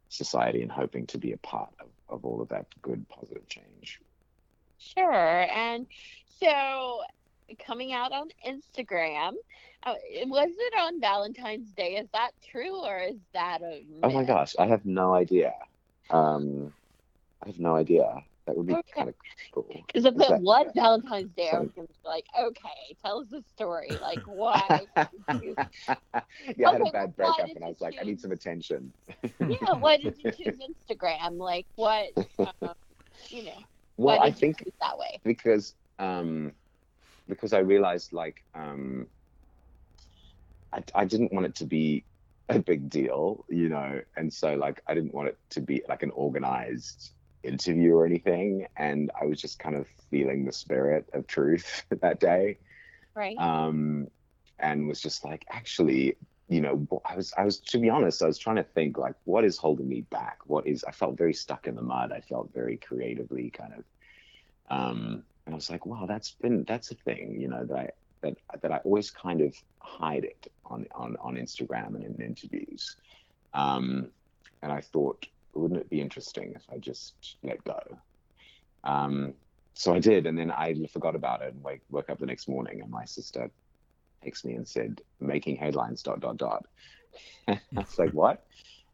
[0.08, 4.00] society and hoping to be a part of, of all of that good positive change.
[4.78, 5.46] Sure.
[5.50, 5.86] And
[6.40, 7.00] so
[7.66, 9.32] coming out on instagram
[9.84, 9.94] uh,
[10.26, 14.00] was it on valentine's day is that true or is that a myth?
[14.02, 15.52] oh my gosh i have no idea
[16.10, 16.72] um,
[17.42, 18.22] I have no idea.
[18.46, 18.92] That would be okay.
[18.94, 19.14] kind of
[19.52, 19.66] cool.
[19.86, 23.28] Because if it was Valentine's Day, I was going to be like, okay, tell us
[23.30, 23.90] the story.
[24.02, 24.82] Like, why?
[26.56, 28.02] yeah, I had a bad breakup and I was like, choose...
[28.02, 28.92] I need some attention.
[29.40, 30.58] yeah, why did you choose
[30.90, 31.38] Instagram?
[31.38, 32.74] Like, what, um,
[33.28, 33.58] you know,
[33.96, 35.20] well, I think that way?
[35.24, 36.52] Because, um,
[37.28, 39.06] because I realized, like, um,
[40.72, 42.04] I, I didn't want it to be
[42.48, 46.02] a big deal, you know, and so like I didn't want it to be like
[46.02, 51.26] an organized interview or anything, and I was just kind of feeling the spirit of
[51.26, 52.58] truth that day,
[53.14, 53.38] right?
[53.38, 54.08] Um,
[54.58, 56.16] and was just like, actually,
[56.48, 59.14] you know, I was I was to be honest, I was trying to think like,
[59.24, 60.38] what is holding me back?
[60.44, 60.84] What is?
[60.84, 62.12] I felt very stuck in the mud.
[62.12, 63.84] I felt very creatively kind of,
[64.70, 67.90] um, and I was like, wow, that's been that's a thing, you know, that I
[68.22, 72.96] that that I always kind of hide it on on on Instagram and in interviews.
[73.52, 74.08] Um,
[74.62, 77.80] and I thought, wouldn't it be interesting if I just let go?
[78.82, 79.34] Um,
[79.74, 82.48] so I did, and then I forgot about it and wake, woke up the next
[82.48, 83.50] morning, and my sister
[84.24, 86.66] texted me and said, "Making headlines." Dot dot dot.
[87.48, 88.46] I was like, "What?"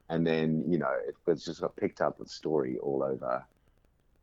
[0.08, 3.44] And then you know, it was just got picked up with story all over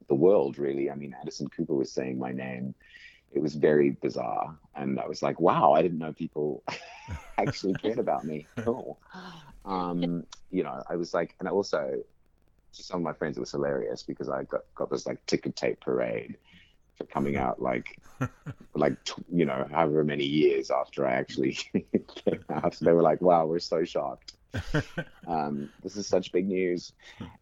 [0.07, 0.57] the world.
[0.57, 2.73] Really, I mean, Anderson Cooper was saying my name
[3.31, 4.57] it was very bizarre.
[4.75, 6.63] And I was like, wow, I didn't know people
[7.37, 8.47] actually cared about me.
[8.57, 8.99] Cool.
[9.65, 12.01] Um, you know, I was like, and also
[12.71, 15.49] to some of my friends, it was hilarious because I got, got this like ticker
[15.49, 16.37] tape parade
[16.97, 17.99] for coming out like,
[18.73, 18.95] like,
[19.29, 22.75] you know, however many years after I actually came out.
[22.75, 24.37] So They were like, wow, we're so shocked.
[25.27, 26.93] Um, this is such big news.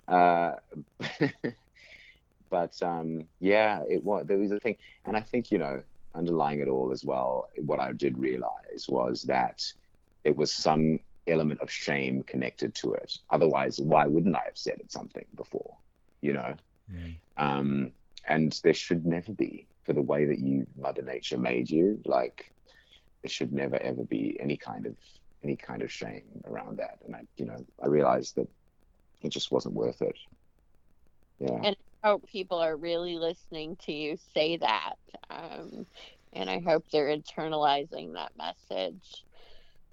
[0.07, 0.53] Uh,
[2.55, 5.81] but um, yeah, it was there was a thing, and I think you know
[6.19, 9.59] underlying it all as well, what I did realize was that
[10.23, 13.17] it was some element of shame connected to it.
[13.29, 15.75] Otherwise, why wouldn't I have said it something before?
[16.21, 16.53] You know,
[16.89, 17.15] mm.
[17.35, 17.91] um,
[18.25, 19.67] and there should never be.
[19.83, 21.99] for the way that you Mother Nature made you.
[22.05, 22.37] Like
[23.21, 24.95] there should never ever be any kind of
[25.43, 26.99] any kind of shame around that.
[27.05, 28.47] And I, you know, I realized that
[29.23, 30.17] it just wasn't worth it.
[31.39, 31.59] Yeah.
[31.67, 34.93] And I hope people are really listening to you say that.
[35.31, 35.87] Um,
[36.33, 39.23] and I hope they're internalizing that message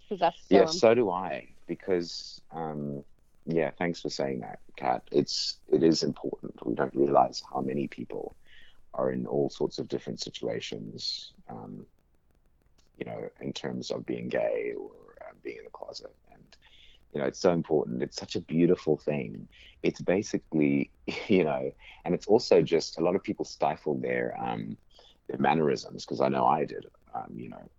[0.03, 0.81] because that's so yeah, important.
[0.81, 1.49] so do I.
[1.67, 3.03] Because um,
[3.47, 5.03] yeah, thanks for saying that, Kat.
[5.11, 6.55] It's it is important.
[6.67, 8.37] We don't realize how many people
[8.93, 11.33] are in all sorts of different situations.
[11.49, 11.87] Um,
[12.99, 14.91] you know, in terms of being gay or
[15.23, 16.57] uh, being in the closet, and
[17.13, 18.03] you know, it's so important.
[18.03, 19.49] It's such a beautiful thing.
[19.83, 20.91] It's basically,
[21.29, 21.73] you know,
[22.05, 24.77] and it's also just a lot of people stifle their um,
[25.29, 26.87] their mannerisms because I know I did.
[27.15, 27.71] Um, you know,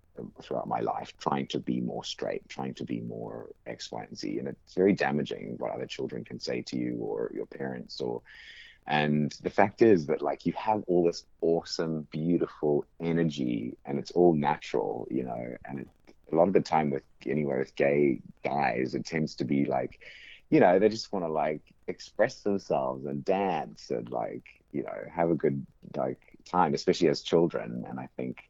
[0.41, 4.17] throughout my life trying to be more straight, trying to be more X, Y, and
[4.17, 4.37] Z.
[4.37, 8.21] And it's very damaging what other children can say to you or your parents or
[8.85, 14.11] and the fact is that like you have all this awesome, beautiful energy and it's
[14.11, 15.87] all natural, you know, and it,
[16.33, 19.99] a lot of the time with anywhere with gay guys, it tends to be like,
[20.49, 24.97] you know, they just want to like express themselves and dance and like, you know,
[25.13, 25.65] have a good
[25.95, 27.85] like time, especially as children.
[27.87, 28.43] And I think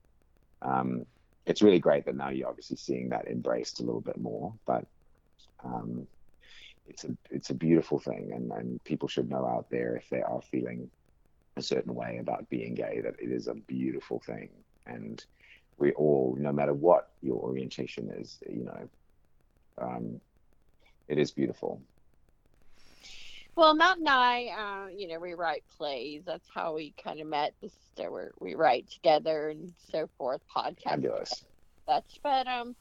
[0.61, 1.05] um,
[1.45, 4.53] it's really great that now you're obviously seeing that embraced a little bit more.
[4.65, 4.85] But
[5.63, 6.07] um,
[6.87, 10.21] it's a it's a beautiful thing, and, and people should know out there if they
[10.21, 10.89] are feeling
[11.55, 14.49] a certain way about being gay that it is a beautiful thing,
[14.85, 15.23] and
[15.77, 18.89] we all, no matter what your orientation is, you know,
[19.81, 20.21] um,
[21.07, 21.81] it is beautiful.
[23.55, 26.23] Well, Matt and I, uh, you know, we write plays.
[26.25, 27.53] That's how we kind of met.
[27.61, 28.05] This, we
[28.39, 30.41] we write together and so forth.
[30.55, 31.45] Podcast, Fabulous,
[31.87, 32.19] such.
[32.23, 32.75] But um,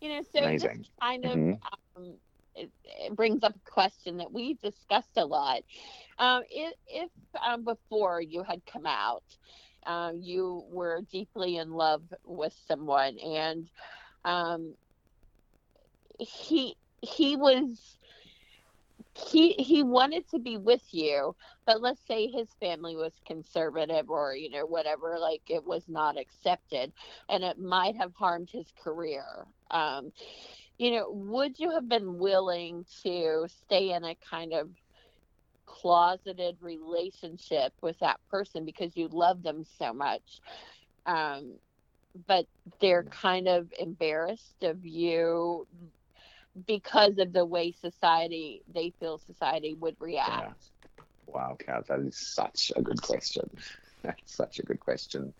[0.00, 0.78] you know, so amazing.
[0.78, 1.60] this kind of Mhm.
[1.96, 2.14] um,
[2.56, 5.62] it, it brings up a question that we've discussed a lot.
[6.18, 7.10] Um, if if
[7.40, 9.22] um, before you had come out,
[9.88, 13.70] um, you were deeply in love with someone, and
[14.24, 14.74] um,
[16.20, 17.98] he he was
[19.14, 21.34] he he wanted to be with you
[21.66, 26.18] but let's say his family was conservative or you know whatever like it was not
[26.18, 26.92] accepted
[27.28, 29.24] and it might have harmed his career.
[29.70, 30.12] Um
[30.78, 34.70] you know would you have been willing to stay in a kind of
[35.80, 40.40] closeted relationship with that person because you love them so much
[41.06, 41.54] um
[42.26, 42.46] but
[42.80, 45.66] they're kind of embarrassed of you
[46.66, 50.70] because of the way society they feel society would react.
[51.26, 53.48] Wow, Kat, that is such a good question.
[54.02, 55.34] That's such a good question.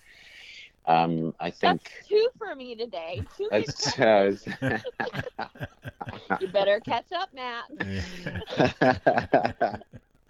[0.87, 3.27] Um, I think That's two for me today.
[3.37, 4.33] Two it's, uh,
[6.41, 7.65] you better catch up, Matt.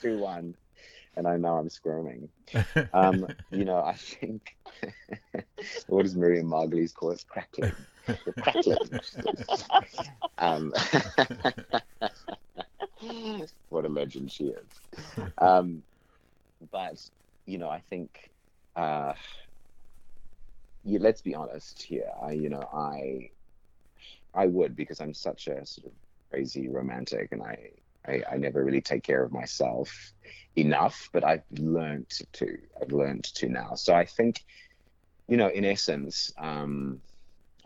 [0.00, 0.54] Two one,
[1.16, 2.28] and I know I'm squirming.
[2.94, 4.56] Um, you know, I think
[5.88, 7.22] what does Miriam Margolyes call it?
[7.28, 7.74] Crackling.
[8.06, 8.78] The crackling.
[10.38, 10.72] um,
[13.68, 14.66] what a legend she is.
[15.36, 15.82] Um,
[16.72, 16.98] but
[17.46, 18.30] you know, I think,
[18.76, 19.14] uh,
[20.84, 22.10] yeah, let's be honest here.
[22.22, 23.30] I, you know, I,
[24.34, 25.92] I would because I'm such a sort of
[26.30, 27.70] crazy romantic, and I,
[28.08, 30.12] I, I never really take care of myself
[30.56, 31.08] enough.
[31.12, 32.58] But I've learned to.
[32.80, 33.74] I've learned to now.
[33.74, 34.44] So I think,
[35.28, 37.00] you know, in essence, um,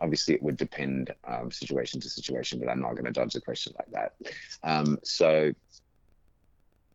[0.01, 3.41] obviously it would depend um, situation to situation, but I'm not going to dodge the
[3.41, 4.13] question like that.
[4.63, 5.53] Um, so,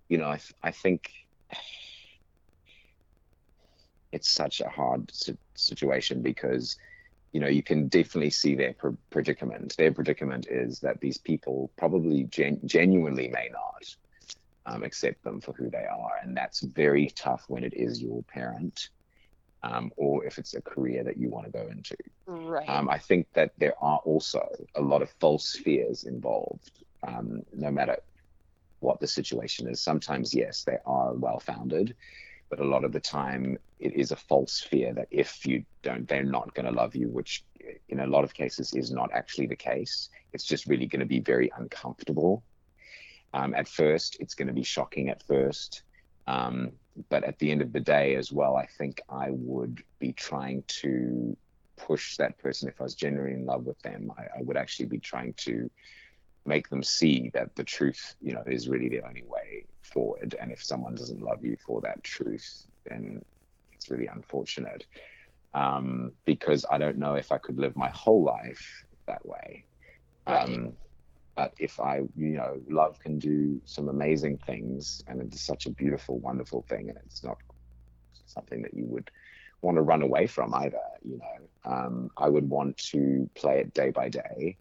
[0.09, 1.11] you know, I, I think
[4.13, 5.11] it's such a hard
[5.55, 6.77] situation because,
[7.33, 9.75] you know, you can definitely see their pr- predicament.
[9.77, 13.85] Their predicament is that these people probably gen- genuinely may not
[14.67, 18.23] um, accept them for who they are, and that's very tough when it is your
[18.25, 18.89] parent.
[19.65, 21.97] Um, or if it's a career that you want to go into.
[22.27, 22.69] Right.
[22.69, 27.73] Um, I think that there are also a lot of false fears involved, um, no
[27.73, 27.97] matter
[28.79, 29.83] what the situation is.
[29.83, 31.97] Sometimes, yes, they are well founded,
[32.49, 36.09] but a lot of the time it is a false fear that if you don't,
[36.09, 37.45] they're not going to love you, which
[37.89, 40.09] in a lot of cases is not actually the case.
[40.33, 42.43] It's just really going to be very uncomfortable.
[43.35, 45.83] Um, at first, it's going to be shocking at first.
[46.27, 46.73] Um,
[47.09, 50.65] but at the end of the day, as well, I think I would be trying
[50.81, 51.37] to
[51.77, 54.11] push that person if I was genuinely in love with them.
[54.19, 55.71] I, I would actually be trying to
[56.45, 60.37] make them see that the truth, you know, is really the only way forward.
[60.41, 63.23] And if someone doesn't love you for that truth, then
[63.73, 64.87] it's really unfortunate.
[65.55, 69.65] Um, because I don't know if I could live my whole life that way.
[70.27, 70.73] Um,
[71.37, 75.71] but if I, you know, love can do some amazing things, and it's such a
[75.71, 77.39] beautiful, wonderful thing, and it's not
[78.27, 79.11] something that you would
[79.63, 80.83] want to run away from either.
[81.03, 84.59] You know, um, I would want to play it day by day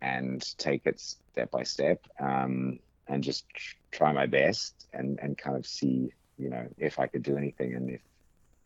[0.00, 2.78] and take it step by step um,
[3.08, 3.46] and just
[3.92, 7.74] try my best and and kind of see you know if I could do anything
[7.74, 8.00] and if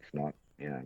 [0.01, 0.83] if not you know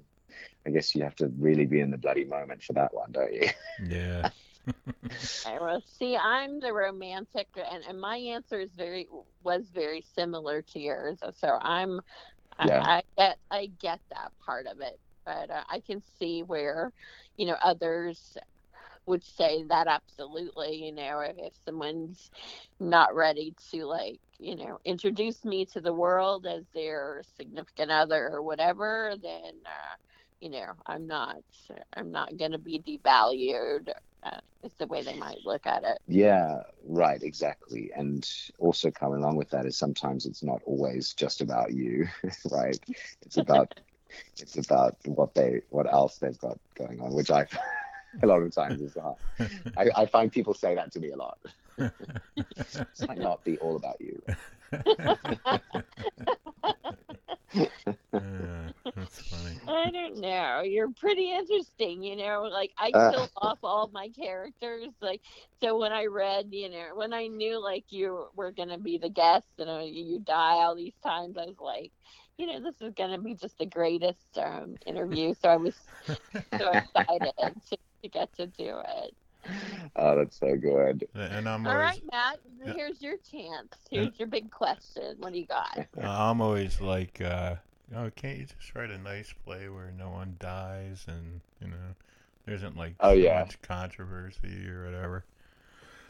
[0.66, 3.32] I guess you have to really be in the bloody moment for that one, don't
[3.32, 3.48] you?
[3.88, 4.26] Yeah.
[5.44, 6.16] I will see.
[6.16, 9.08] I'm the romantic, and, and my answer is very
[9.42, 11.18] was very similar to yours.
[11.34, 12.00] So I'm,
[12.58, 12.84] Yeah.
[12.84, 16.92] I, I get I get that part of it, but uh, I can see where,
[17.36, 18.36] you know, others
[19.06, 20.84] would say that absolutely.
[20.84, 22.30] You know, if, if someone's
[22.80, 28.28] not ready to like, you know, introduce me to the world as their significant other
[28.28, 29.54] or whatever, then.
[29.66, 29.96] Uh,
[30.40, 31.36] you know, I'm not,
[31.94, 33.90] I'm not going to be devalued.
[34.24, 35.98] Uh, is the way they might look at it.
[36.06, 37.90] Yeah, right, exactly.
[37.96, 38.28] And
[38.58, 42.06] also coming along with that is sometimes it's not always just about you,
[42.50, 42.78] right?
[43.22, 43.72] It's about
[44.38, 47.46] it's about what they what else they've got going on, which I
[48.22, 49.16] a lot of times is hard.
[49.76, 51.38] I, I find people say that to me a lot.
[52.98, 54.22] It might not be all about you.
[58.12, 59.60] Yeah, that's funny.
[59.66, 60.62] I don't know.
[60.64, 62.42] You're pretty interesting, you know.
[62.42, 63.12] Like I Uh.
[63.36, 64.88] off all my characters.
[65.00, 65.22] Like
[65.62, 69.08] so, when I read, you know, when I knew like you were gonna be the
[69.10, 71.92] guest and uh, you die all these times, I was like,
[72.38, 75.34] you know, this is gonna be just the greatest um, interview.
[75.40, 75.74] So I was
[76.06, 79.14] so excited to, to get to do it.
[79.96, 81.06] Oh, that's so good.
[81.14, 82.38] And I'm always, right, Matt.
[82.64, 82.74] Yeah.
[82.74, 83.74] Here's your chance.
[83.90, 85.16] Here's your big question.
[85.18, 85.86] What do you got?
[86.02, 87.56] I'm always like, uh,
[87.96, 91.94] oh, can't you just write a nice play where no one dies and you know
[92.46, 93.40] there isn't like Oh, so yeah.
[93.40, 95.24] much controversy or whatever.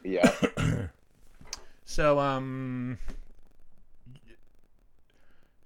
[0.05, 0.31] Yeah.
[1.87, 2.99] so um,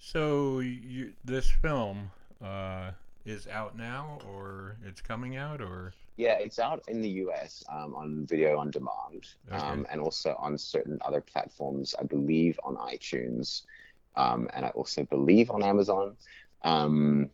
[0.07, 2.93] so you this film uh
[3.25, 7.95] is out now or it's coming out or Yeah, it's out in the US um,
[7.95, 13.63] on video on demand um, and also on certain other platforms, I believe on iTunes
[14.15, 16.17] um, and I also believe on Amazon.
[16.63, 17.31] Um,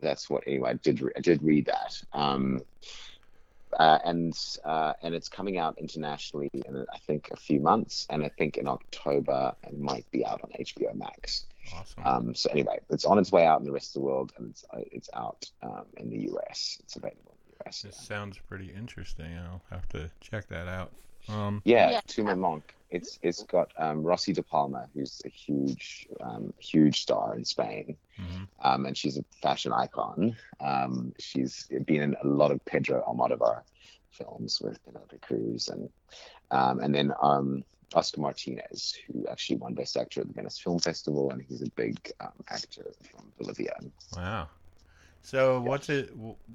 [0.00, 2.02] that's what, anyway, I did, re- I did read that.
[3.78, 8.24] Uh, and uh, and it's coming out internationally in I think a few months, and
[8.24, 11.46] I think in October it might be out on HBO Max.
[11.74, 12.02] awesome.
[12.04, 14.50] Um, so anyway, it's on its way out in the rest of the world, and
[14.50, 16.78] it's uh, it's out um, in the US.
[16.80, 17.82] It's available in the US.
[17.82, 19.36] this sounds pretty interesting.
[19.38, 20.92] I'll have to check that out.
[21.28, 22.00] Um, Yeah, Yeah.
[22.06, 22.74] Tu Me Manques.
[22.92, 27.96] It's it's got um, Rossy de Palma, who's a huge um, huge star in Spain,
[28.20, 28.46] mhm.
[28.62, 30.36] um, and she's a fashion icon.
[30.60, 33.62] Um, she's been in a lot of Pedro Almodovar
[34.10, 35.88] films with Penelope Cruz, and
[36.50, 37.64] um, and then um,
[37.94, 41.70] Oscar Martinez, who actually won Best Actor at the Venice Film Festival, and he's a
[41.70, 43.74] big um, actor from Bolivia.
[44.14, 44.48] Wow.
[45.22, 46.10] So what's it?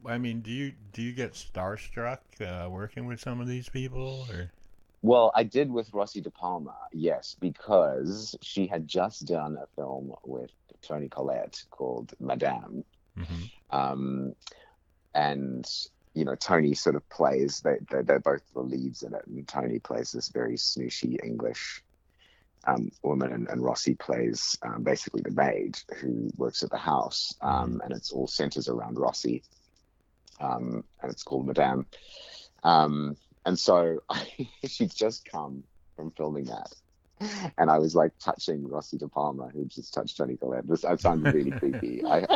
[0.05, 4.27] I mean, do you do you get starstruck uh, working with some of these people,
[4.29, 4.51] or
[5.01, 10.13] Well, I did with Rossy de Palma, yes, because she had just done a film
[10.25, 12.83] with Toni Collette called Madame.
[13.17, 13.51] Mhm.
[13.69, 14.35] Um,
[15.13, 15.67] and,
[16.13, 19.47] you know, Toni sort of plays, they, they, they're both the leads in it, and
[19.47, 21.83] Toni plays this very snooshy English
[22.65, 27.33] um, woman, and, and Rossy plays um, basically the maid who works at the house,
[27.41, 29.43] um, and it's all centers around Rossy,
[30.39, 31.85] um, and it's called Madame.
[33.47, 34.03] And so
[34.67, 35.63] she'd just come
[35.95, 36.73] from filming that.
[37.57, 40.67] And I was like touching Rossy de Palma, who just touched Toni Collette.
[40.67, 42.03] This that sounds really creepy.
[42.05, 42.27] I,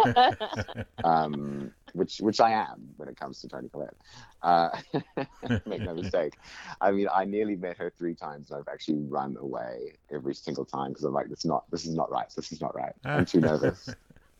[1.04, 3.94] um, which which I am when it comes to Toni Collette.
[4.42, 4.70] Uh,
[5.68, 6.34] make no mistake.
[6.80, 10.66] I mean, I nearly met her three times, and I've actually run away every single
[10.66, 12.34] time because I'm like, this is not this is not right.
[12.36, 12.94] This is not right.
[13.06, 13.88] I'm too nervous.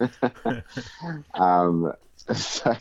[1.34, 1.94] um,
[2.34, 2.76] so,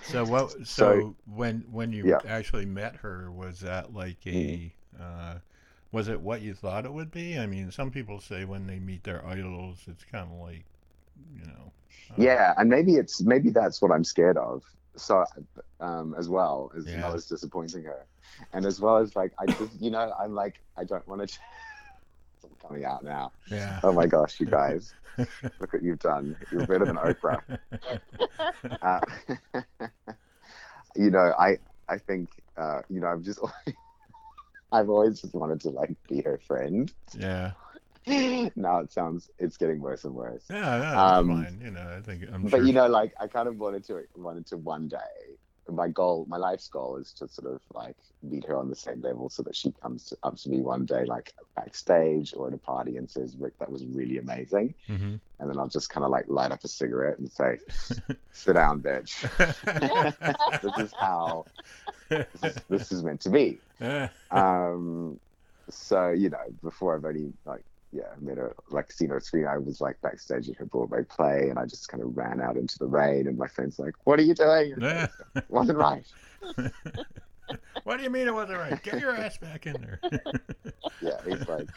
[0.00, 0.66] so what?
[0.66, 2.20] So, So- when when you Yeah.
[2.24, 4.74] actually met her, was that like a?
[4.98, 5.38] Uh,
[5.92, 7.38] was it what you thought it would be?
[7.38, 10.66] I mean, some people say when they meet their idols, it's kind of like,
[11.34, 11.72] you know.
[12.10, 14.62] uh, yeah, and maybe it's maybe that's what I'm scared of.
[14.96, 15.24] So,
[15.80, 16.96] um, as well as Yeah.
[16.96, 18.06] well as disappointing her,
[18.52, 21.38] and as well as like I just you know I'm like I don't want to.
[22.66, 23.32] coming out now.
[23.50, 23.80] Yeah.
[23.82, 26.36] Oh my gosh, you guys, look what you've done.
[26.50, 27.40] You're better than Oprah.
[28.82, 29.00] Uh,
[30.96, 33.40] you know, I I think uh, you know I've just
[34.72, 36.92] I've always just wanted to like be her friend.
[37.16, 37.52] yeah.
[38.06, 40.44] now it sounds it's getting worse and worse.
[40.50, 40.78] Yeah.
[40.78, 41.16] Yeah.
[41.16, 41.60] Um, fine.
[41.62, 42.62] You know, I think I'm but sure.
[42.64, 45.36] you know, like I kind of wanted to wanted to one day
[45.72, 49.00] my goal, my life's goal is to sort of like meet her on the same
[49.00, 52.54] level so that she comes to, up to me one day, like backstage or at
[52.54, 54.74] a party and says, Rick, that was really amazing.
[54.86, 57.58] hmm And then I'll just kind of like light up a cigarette and say,
[58.32, 59.12] sit down, bitch.
[60.62, 61.44] this is how
[62.08, 63.60] this is, this is meant to be.
[64.30, 65.18] Um,
[65.70, 67.62] so, you know, before I've only like,
[67.92, 71.48] yeah, met her, like her on screen, I was like backstage at her Broadway play
[71.48, 74.18] and I just kind of ran out into the rain and my friend's like, what
[74.18, 74.74] are you doing?
[74.78, 75.08] Yeah.
[75.34, 76.06] It wasn't right.
[77.84, 78.82] what do you mean it wasn't right?
[78.82, 80.00] Get your ass back in there.
[81.00, 81.68] Yeah, he's like,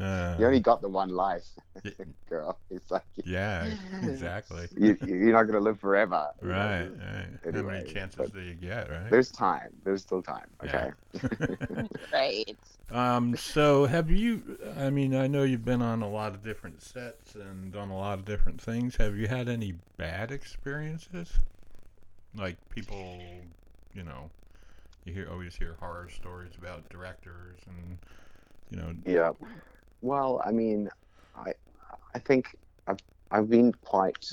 [0.00, 1.46] Uh, you only got the one life,
[2.28, 2.58] girl.
[2.70, 3.68] It's like, yeah,
[4.02, 4.68] exactly.
[4.76, 6.28] you, you're not going to live forever.
[6.42, 6.54] you know?
[6.54, 7.54] Right, right.
[7.54, 9.10] How many chances do you get, right?
[9.10, 9.70] There's time.
[9.84, 10.50] There's still time.
[10.64, 10.90] Yeah.
[11.14, 11.88] Okay.
[12.12, 12.56] Right.
[12.90, 16.82] Um, so have you, I mean, I know you've been on a lot of different
[16.82, 18.96] sets and done a lot of different things.
[18.96, 21.38] Have you had any bad experiences?
[22.34, 23.42] Like people,
[23.94, 24.30] you know,
[25.04, 27.98] you hear always hear horror stories about directors and,
[28.70, 29.30] you know, Yeah.
[30.00, 30.88] Well, I mean,
[31.34, 31.54] I
[32.14, 32.56] I think
[32.86, 32.98] I've
[33.30, 34.24] I've been quite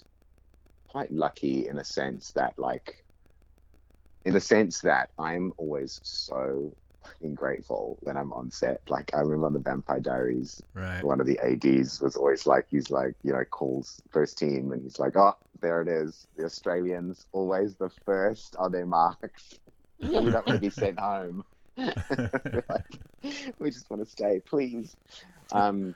[0.88, 3.06] quite lucky in a sense that like
[4.26, 8.82] in the sense that I'm always so fucking grateful when I'm on set.
[8.88, 11.04] Like I remember on the Vampire Diaries, right.
[11.04, 14.84] one of the ADs was always like he's like, you know, calls first team and
[14.84, 16.28] he's like, Oh, there it is.
[16.36, 19.54] The Australians always the first on their marks.
[20.00, 21.44] we don't want to be sent home.
[21.78, 23.00] Like,
[23.60, 24.96] we just want to stay, please.
[25.52, 25.96] Um,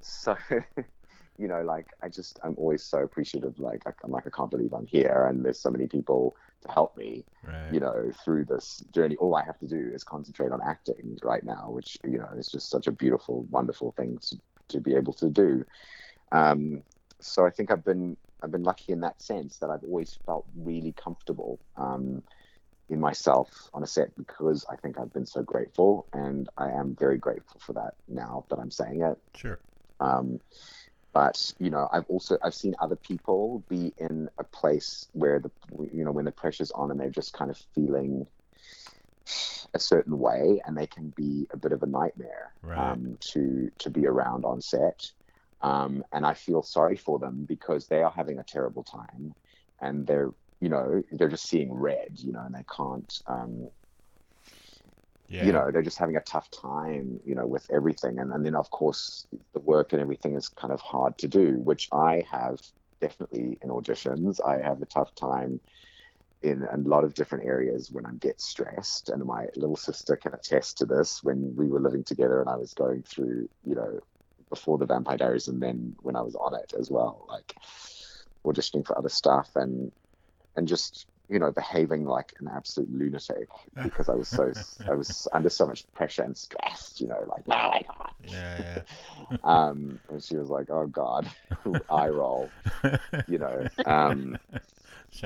[0.00, 0.36] so,
[1.38, 3.58] you know, like I just, I'm always so appreciative.
[3.58, 6.72] Like, I- I'm like, I can't believe I'm here, and there's so many people to
[6.72, 7.72] help me, Right.
[7.72, 9.16] you know, through this journey.
[9.16, 12.48] All I have to do is concentrate on acting right now, which you know is
[12.48, 15.64] just such a beautiful, wonderful thing to, to be able to do.
[16.32, 16.82] Um,
[17.20, 20.46] so I think I've been, I've been lucky in that sense that I've always felt
[20.56, 21.60] really comfortable.
[21.76, 22.22] Um,
[22.92, 26.96] in myself on a set because I think I've been so grateful, and I am
[26.98, 29.18] very grateful for that now that I'm saying it.
[29.34, 29.60] Sure.
[30.00, 30.40] Um,
[31.14, 35.50] but you know, I've also I've seen other people be in a place where the
[35.92, 38.26] you know when the pressure's on and they're just kind of feeling
[39.74, 42.92] a certain way, and they can be a bit of a nightmare Right.
[42.92, 45.00] um, to to be around on set.
[45.60, 49.34] Um, and I feel sorry for them because they are having a terrible time,
[49.80, 50.32] and they're
[50.62, 53.68] you know they're just seeing red, you know, and they can't um,
[55.28, 55.44] Yeah.
[55.46, 58.18] you know they're just having a tough time you know with everything.
[58.18, 61.58] And, and then of course the work and everything is kind of hard to do
[61.60, 62.58] which i have
[63.00, 64.38] definitely in auditions.
[64.46, 65.60] I have a tough time
[66.42, 69.10] in a lot of different areas when i get stressed.
[69.10, 71.20] And my little sister can attest to this.
[71.22, 74.00] When we were living together and i was going through you know
[74.50, 77.54] before the vampire diaries and then when i was on it as well like
[78.46, 79.92] auditioning for other stuff and
[80.56, 83.48] and just you know behaving like an absolute lunatic
[83.82, 84.52] because I was so
[84.88, 88.10] I was under so much pressure and stress, you know, like oh my god.
[88.28, 88.82] Yeah,
[89.44, 91.28] Um, and she was like, "Oh God,"
[91.90, 92.52] eye roll,
[93.28, 93.68] you know.
[93.84, 94.38] Um,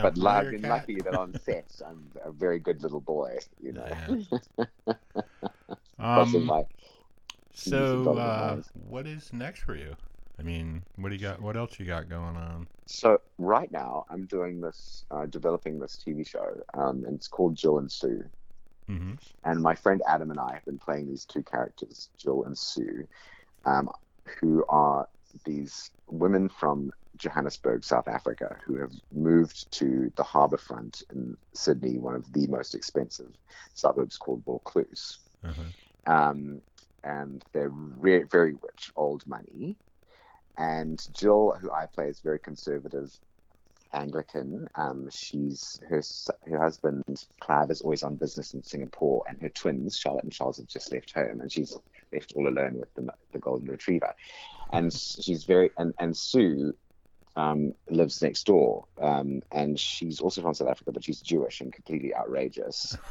[0.00, 3.86] but luck, been lucky that on set I'm a very good little boy, you know.
[3.88, 4.16] Yeah.
[5.98, 6.62] Um, my
[7.52, 9.96] so, uh, what is next for you?
[10.39, 11.41] I mean, what do you got?
[11.41, 12.68] What else you got going on?
[12.87, 17.57] So right now I'm doing this, uh, developing this TV show, um, and it's called
[17.57, 18.24] Jill and Sue.
[18.89, 19.14] hmm
[19.45, 23.07] And my friend Adam and I have been playing these two characters, Jill and Sue,
[23.64, 23.89] um,
[24.41, 25.09] who are
[25.45, 31.99] these women from Johannesburg, South Africa, who have moved to the harbour front in Sydney,
[31.99, 33.32] one of the most expensive
[33.74, 35.18] suburbs called Vaucluse.
[35.43, 35.72] uh
[36.07, 36.62] Um,
[37.03, 39.78] and they're re- very rich, old money.
[40.59, 43.11] And Jill, who I play, is very conservative
[43.92, 44.68] Anglican.
[44.74, 46.02] Um, she's her
[46.48, 47.02] her husband
[47.40, 50.92] Clive is always on business in Singapore, and her twins Charlotte and Charles have just
[50.92, 51.76] left home, and she's
[52.12, 54.14] left all alone with the the golden retriever.
[54.72, 56.72] And she's very and and Sue
[57.36, 61.72] um, lives next door, um, and she's also from South Africa, but she's Jewish and
[61.72, 62.96] completely outrageous.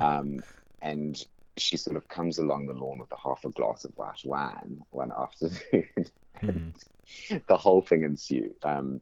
[0.00, 0.42] Um,
[0.82, 1.16] and
[1.56, 4.80] she sort of comes along the lawn with a half a glass of white wine
[4.90, 5.88] one afternoon.
[6.40, 6.70] hmm
[7.48, 8.54] the whole thing ensued.
[8.62, 9.00] Um,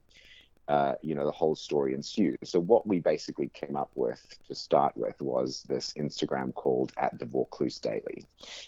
[0.68, 2.38] uh, you know, the whole story ensued.
[2.44, 7.18] So what we basically came up with to start with was this Instagram called at
[7.18, 8.24] the Vaucluse Daily,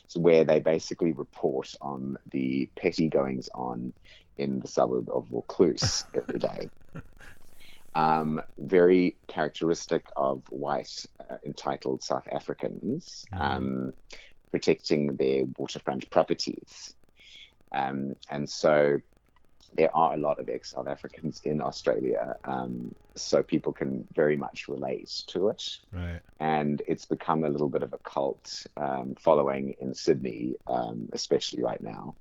[0.09, 3.93] so where they basically report on the petty goings on
[4.37, 6.69] in the suburb of Vaucluse every day.
[7.95, 13.93] Um, very characteristic of white uh, entitled South Africans um,
[14.51, 16.95] protecting their waterfront properties.
[17.75, 18.99] Um, and so
[19.75, 24.37] there are a lot of ex South Africans in Australia, um, so people can very
[24.37, 25.63] much relate to it.
[25.93, 26.21] Right.
[26.41, 31.63] And it's become a little bit of a cult um, following in Sydney, um, especially
[31.63, 32.15] right now.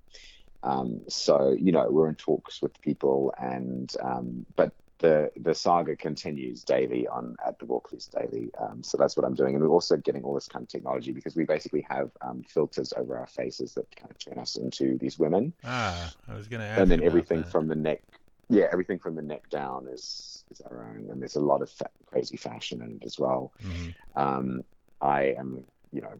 [0.64, 4.72] Um, so you know we're in talks with people, and um, but
[5.02, 8.49] the the saga continues daily on at the Vaucluse Daily.
[8.60, 11.12] Um, so that's what I'm doing, and we're also getting all this kind of technology
[11.12, 14.97] because we basically have um, filters over our faces that kind of turn us into
[14.97, 16.80] these women, Ah, I was gonna ask.
[16.82, 17.52] and then everything that.
[17.52, 18.02] from the neck,
[18.49, 21.70] yeah, everything from the neck down is is our own, and there's a lot of
[21.70, 23.52] fa- crazy fashion in it as well.
[23.62, 23.95] Mhm.
[24.16, 24.62] Um,
[25.02, 26.14] I am, you know,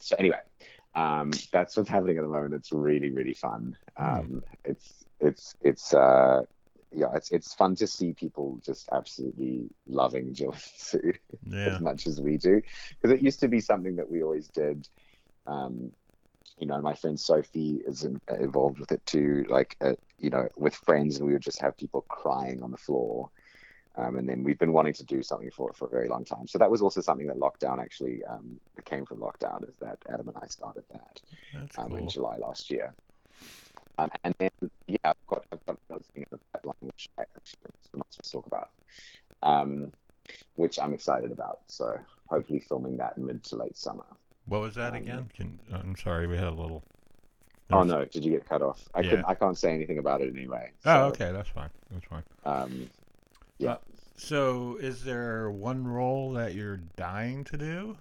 [0.00, 0.40] so anyway,
[0.94, 2.54] um, that's what's happening at the moment.
[2.54, 3.76] It's really, really fun.
[3.96, 6.42] Um, It's, it's, it's, uh,
[6.94, 11.12] yeah, it's it's fun to see people just absolutely loving Sue
[11.46, 11.74] Yeah.
[11.74, 14.88] as much as we do, because it used to be something that we always did.
[15.46, 15.92] Um,
[16.58, 19.44] you know, my friend Sophie is in, involved with it too.
[19.48, 22.76] Like, uh, you know, with friends, and we would just have people crying on the
[22.76, 23.30] floor.
[23.96, 26.24] Um, and then we've been wanting to do something for it for a very long
[26.24, 26.46] time.
[26.48, 30.28] So that was also something that lockdown actually um, came from lockdown is that Adam
[30.28, 31.20] and I started that
[31.78, 32.08] um, in.
[32.08, 32.94] July last year.
[33.98, 34.50] Um, and then
[34.86, 37.60] yeah, I've got I've got another thing in the pipeline which I actually
[37.94, 38.68] am not supposed to talk about,
[39.42, 39.92] um,
[40.56, 41.60] which I'm excited about.
[41.68, 44.04] So hopefully filming that mid to late summer.
[44.46, 45.30] What was that um, again?
[45.36, 46.82] Can, I'm sorry, we had a little.
[47.70, 48.82] Oh no, did you get cut off?
[48.94, 49.10] I Yeah.
[49.10, 49.24] couldn't.
[49.26, 50.70] I can't say anything about it anyway.
[50.84, 51.70] Oh, okay, that's fine.
[51.90, 52.22] That's fine.
[52.44, 52.90] Um,
[53.58, 53.76] yeah.
[54.16, 57.96] So, is there one role that you're dying to do?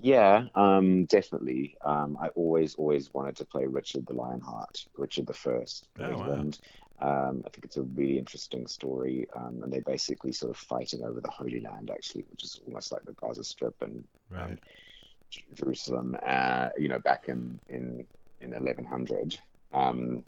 [0.00, 1.76] Yeah, um, definitely.
[1.84, 6.44] Um, I always, always wanted to play Richard the Lionheart, Richard the First Oh, wow.
[7.00, 11.04] Um, I think it's a really interesting story, um, and they're basically sort of fighting
[11.04, 14.52] over the Holy Land, actually, which is almost like the Gaza Strip and Right.
[14.52, 14.58] um,
[15.54, 16.16] Jerusalem.
[16.24, 18.06] Uh, you know, back in in
[18.40, 19.38] in 1100.
[19.72, 20.24] Um,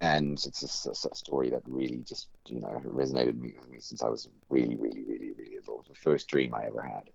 [0.00, 4.02] and it's just a, a story that really just you know resonated with me since
[4.02, 5.74] I was really, really, really, really little.
[5.74, 7.10] It was the first dream I ever had.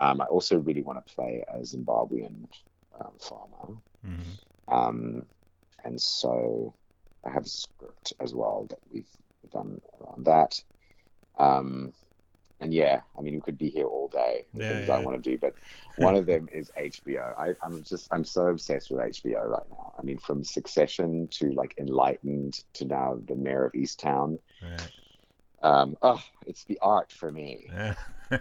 [0.00, 2.48] Um, I also really want to play a Zimbabwean
[3.00, 4.32] um, farmer, hmm
[4.68, 5.22] um,
[5.84, 6.74] and so
[7.26, 9.10] I have a script as well that we've
[9.50, 10.62] done around that.
[11.38, 11.92] Um,
[12.60, 14.46] and yeah, I mean, we could be here all day.
[14.54, 14.94] Yeah, things yeah.
[14.94, 15.54] I want to do, but
[15.96, 17.34] one of them is HBO.
[17.38, 19.92] I, I'm just, I'm so obsessed with HBO right now.
[19.98, 24.38] I mean, from Succession to like Enlightened to now the Mare of Easttown.
[24.62, 24.90] Right.
[25.62, 27.66] Um, oh, it's the art for me.
[27.68, 27.94] Yeah.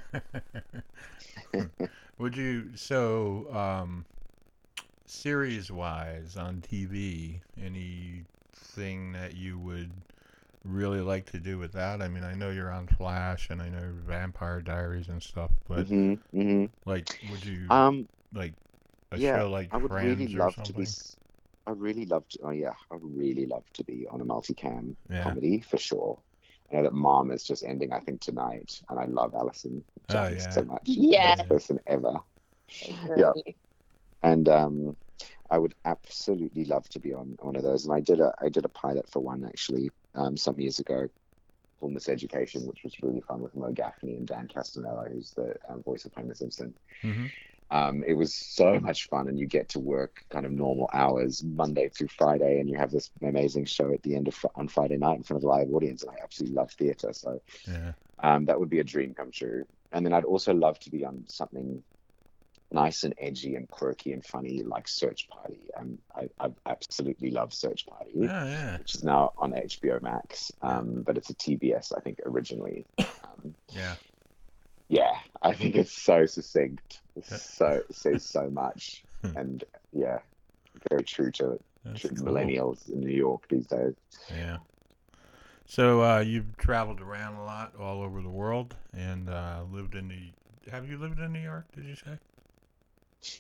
[2.18, 4.06] Would you so um
[5.06, 10.04] series wise on TV anything that you would
[10.64, 12.02] really like to do with that?
[12.02, 15.88] I mean, I know you're on Flash and I know Vampire Diaries and stuff, but
[15.88, 18.56] hmm hmm like would you Um, like
[19.12, 20.64] a yeah, show like I would Friends really love something?
[20.64, 20.88] to be.
[21.68, 22.40] I really love to.
[22.44, 25.36] Oh yeah, I really love to be on a multicam Yeah.
[25.36, 26.24] comedy for sure.
[26.72, 30.28] I know that Mom is just ending, I think, tonight, and I love Allison Oh,
[30.28, 30.50] yeah.
[30.52, 30.82] so much.
[30.86, 31.38] Yes.
[31.38, 32.14] Best person ever.
[33.16, 33.34] Yeah.
[34.22, 34.98] And um,
[35.50, 37.86] I would absolutely love to be on one of those.
[37.86, 41.08] And I did a I did a pilot for one actually um, some years ago
[41.80, 45.84] called Miseducation, which was really fun with Mo Gaffney and Dan Castellaneta, who's the um,
[45.84, 46.74] voice of Homer Simpson.
[47.02, 47.28] hmm
[47.72, 51.44] Um, it was so much fun, and you get to work kind of normal hours
[51.44, 54.98] Monday through Friday, and you have this amazing show at the end of on Friday
[54.98, 56.04] night in front of a live audience.
[56.04, 57.94] And I absolutely love theatre, so Yeah.
[58.24, 59.66] um, that would be a dream come true.
[59.92, 61.84] And then I'd also love to be on something
[62.72, 65.60] nice and edgy and quirky and funny like Search Party.
[65.76, 68.78] Um, I, I absolutely love Search Party, Yeah, yeah.
[68.78, 72.86] which is now on HBO Max, um, but it's a TBS, I think, originally.
[73.24, 73.96] Um, Yeah.
[74.90, 77.02] Yeah, I think it's so succinct.
[77.16, 79.38] It's so it says so much, Hmm.
[79.38, 79.64] and
[79.94, 80.20] yeah,
[80.90, 81.60] very true to,
[82.24, 82.34] cool.
[82.34, 83.96] millennials in New York these days.
[84.30, 84.60] Yeah.
[85.66, 90.08] So uh, you've traveled around a lot, all over the world, and uh, lived in
[90.10, 90.34] the.
[90.72, 91.68] Have you lived in New York?
[91.74, 92.20] Did you say?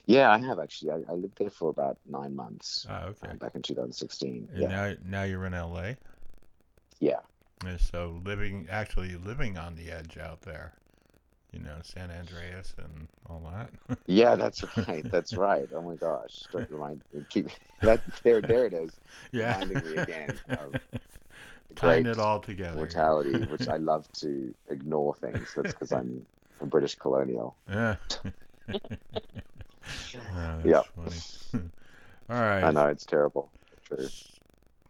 [0.05, 0.91] Yeah, I have actually.
[0.91, 3.29] I, I lived there for about nine months Oh, okay.
[3.29, 4.49] uh, back in 2016.
[4.53, 5.93] And Yeah, now, now you're in LA.
[6.99, 7.21] yeah.
[7.65, 10.73] And so living, actually living on the edge out there,
[11.51, 13.71] you know, San Andreas and all that.
[14.07, 15.05] Yeah, that's right.
[15.11, 15.67] That's right.
[15.75, 16.47] Oh my gosh!
[16.51, 17.01] Don't remind.
[17.29, 17.49] Keep
[17.83, 18.41] that there.
[18.41, 18.99] There it is.
[19.31, 19.53] yeah.
[19.53, 20.73] Reminding me again of
[21.75, 22.75] Tying it all together.
[22.77, 25.53] mortality, which I love to ignore things.
[25.55, 26.25] That's because I'm
[26.59, 27.55] a British colonial.
[27.69, 27.97] Yeah.
[30.15, 30.85] Oh, Yep.
[30.95, 31.21] funny.
[32.29, 32.63] all right.
[32.63, 33.51] I know it's terrible.
[33.85, 34.07] True.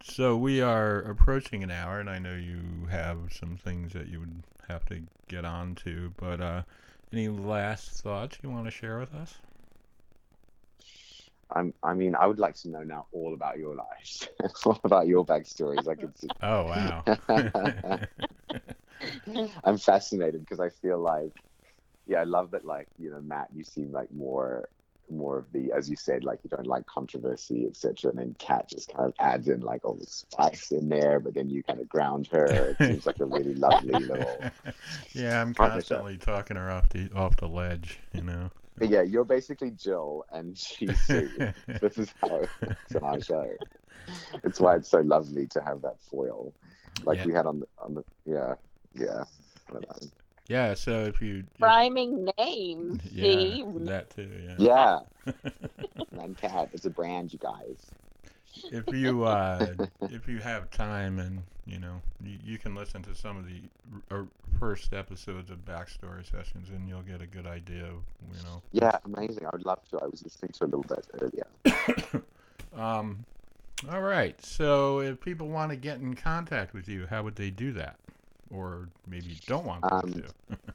[0.02, 4.20] So we are approaching an hour, and I know you have some things that you
[4.20, 6.64] would have to get on to, but uh,
[7.14, 9.42] any last thoughts you want to share with us?
[11.52, 14.28] I'm, I mean, I would like to know now all about your lives,
[14.66, 15.88] all about your backstories.
[15.88, 16.32] I could see.
[16.42, 17.06] Oh wow.
[19.64, 21.34] I'm fascinated because I feel like,
[22.06, 22.66] yeah, I love that.
[22.66, 24.70] Like, you know, Matt, you seem like more,
[25.12, 28.12] more of the, as you said, like you don't like controversy, etc.
[28.12, 31.34] And then Kat just kind of adds in like all the spice in there, but
[31.34, 32.46] then you kind of ground her.
[32.46, 34.40] It seems like a really lovely little.
[35.14, 35.90] yeah, I'm Partnership.
[35.98, 38.50] constantly talking her off the off the ledge, you know.
[38.78, 41.30] But yeah, you're basically Jill and she's Sue.
[41.82, 43.52] this is how it's on our show.
[44.44, 46.54] It's why it's so lovely to have that foil,
[47.04, 47.26] like Yeah.
[47.26, 48.56] we had on the on the yeah
[48.94, 49.24] yeah.
[50.50, 50.70] I don't know.
[50.70, 53.02] Yeah, so if you Rhyming names.
[53.12, 53.64] yeah, See?
[53.66, 54.30] that too,
[54.60, 55.02] yeah.
[55.26, 55.34] Yeah,
[56.16, 57.92] Man Cat, it's a brand, you guys.
[58.72, 63.16] if you uh, if you have time and you know you, you can listen to
[63.16, 63.62] some of the
[64.12, 64.24] r- uh,
[64.60, 68.98] first episodes of backstory sessions and you'll get a good idea of you know Yeah,
[69.06, 69.46] amazing.
[69.46, 70.00] I would love to.
[70.00, 72.24] I was listening to a little bit earlier.
[72.76, 73.26] um
[73.90, 77.50] all right so if people want to get in contact with you how would they
[77.50, 77.96] do that
[78.52, 80.74] or maybe you don't want them Um, to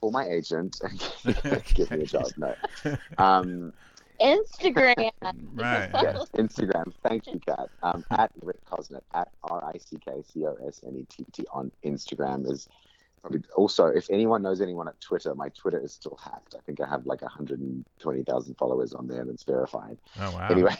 [0.00, 0.78] call my agent,
[1.74, 2.26] give me a job.
[2.36, 2.54] No.
[3.18, 3.72] Um,
[4.20, 4.94] Instagram.
[5.54, 6.92] right yes, Instagram.
[7.06, 7.68] Thank you, Kat.
[7.82, 11.24] Um, at Rick Cosnett, at R I C K C O S N E T
[11.32, 12.66] T on Instagram is
[13.20, 13.86] probably also.
[13.86, 16.54] If anyone knows anyone at Twitter, my Twitter is still hacked.
[16.56, 19.98] I think I have like 120,000 followers on there, and it's verified.
[20.20, 20.74] oh wow Anyway,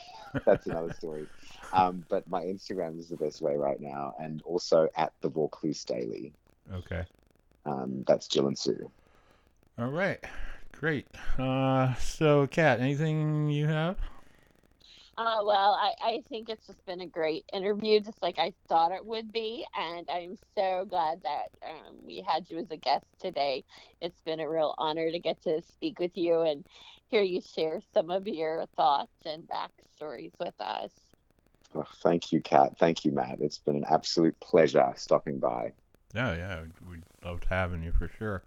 [0.47, 1.27] that's another story.
[1.73, 5.85] Um, but my Instagram is the best way right now, and also at the Vaucluse
[5.85, 6.35] Daily.
[6.73, 7.07] okay
[7.67, 8.93] Um, that's Jill and Sue.
[9.79, 10.25] all right
[10.73, 11.09] great
[11.39, 13.97] uh so kat anything you have
[15.19, 18.93] Uh, well, I, I think it's just been a great interview, just like I thought
[18.93, 19.67] it would be.
[19.75, 23.65] And I'm so glad that um, we had you as a guest today.
[24.01, 26.67] It's been a real honor to get to speak with you and
[27.09, 30.93] hear you share some of your thoughts and backstories with us.
[31.75, 32.79] Oh, thank you, Kat.
[32.79, 33.39] Thank you, Matt.
[33.41, 35.73] It's been an absolute pleasure stopping by.
[36.15, 38.43] Yeah, yeah, we loved having you for sure.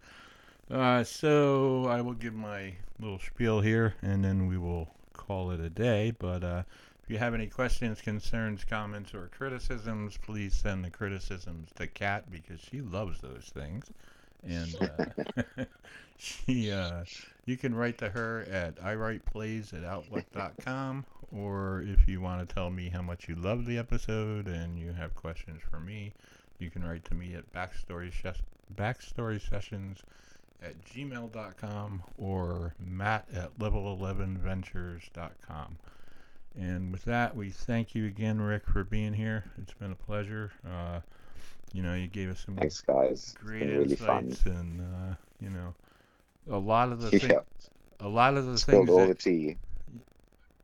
[0.71, 5.59] Uh, so I will give my little spiel here, and then we will call it
[5.59, 6.11] a day.
[6.17, 6.63] But uh,
[7.03, 12.29] if you have any questions, concerns, comments, or criticisms, please send the criticisms to Kat
[12.31, 13.91] because she loves those things.
[14.43, 15.65] And uh,
[16.17, 17.03] she, uh,
[17.49, 21.03] you can write to her at iwriteplays at outlook.com,
[21.35, 24.93] or if you want to tell me how much you love the episode and you
[24.93, 26.13] have questions for me,
[26.59, 28.43] you can write to me at backstory ses-
[28.75, 30.03] backstory sessions
[30.61, 35.77] at gmail.com or matt at level11ventures.com.
[36.59, 39.45] And with that, we thank you again, Rick, for being here.
[39.61, 40.51] It's been a pleasure.
[40.63, 40.99] Uh,
[41.73, 43.33] you know, you gave us some Thanks, guys.
[43.39, 44.25] Great really fun.
[44.25, 45.73] insights, and uh, you know,
[46.49, 47.43] a lot of the Yeah, things,
[47.99, 49.57] a lot of the spilled things that, the tea.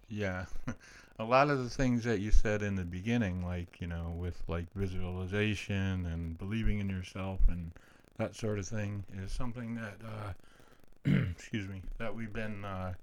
[0.10, 0.46] yeah.
[1.18, 4.44] A lot of the things that you said in the beginning, like, you know, with
[4.48, 7.72] like visualization and believing in yourself and
[8.18, 10.34] that sort of thing, is something that, uh,
[11.32, 12.94] excuse me, that we've been uh,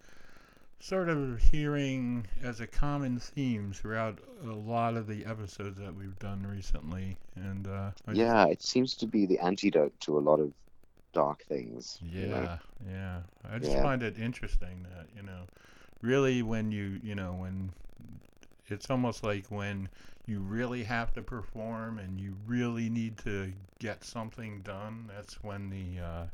[0.81, 6.19] sort of hearing as a common theme throughout a lot of the episodes that we've
[6.19, 7.19] done recently.
[7.37, 10.55] And, uh, Yeah, it seems to be the antidote to a lot of
[11.13, 12.03] dark things.
[12.17, 12.49] you know?
[12.49, 13.23] Yeah, yeah.
[13.49, 13.81] I just Yeah.
[13.81, 15.49] find it interesting that, you know,
[16.01, 17.73] really when you, you know, when
[18.67, 19.89] it's almost like when
[20.27, 25.71] you really have to perform and you really need to get something done, that's when
[25.71, 26.25] the uh,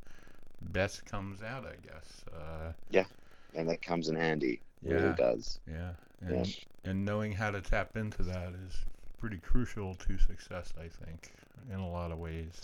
[0.61, 2.25] best comes out, I guess.
[2.33, 3.07] Uh, yeah,
[3.55, 4.63] And that comes in handy.
[4.83, 5.15] Yeah.
[5.15, 5.61] really does.
[5.67, 5.95] yeah.
[6.27, 6.45] Yeah.
[6.45, 6.55] And,
[6.85, 8.87] and knowing how to tap into that is
[9.19, 11.33] pretty crucial to success, I think,
[11.71, 12.61] in a lot of ways.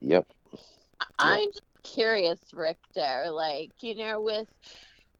[0.00, 0.26] Yep.
[1.18, 4.48] I'm just curious, Richter, like, you know, with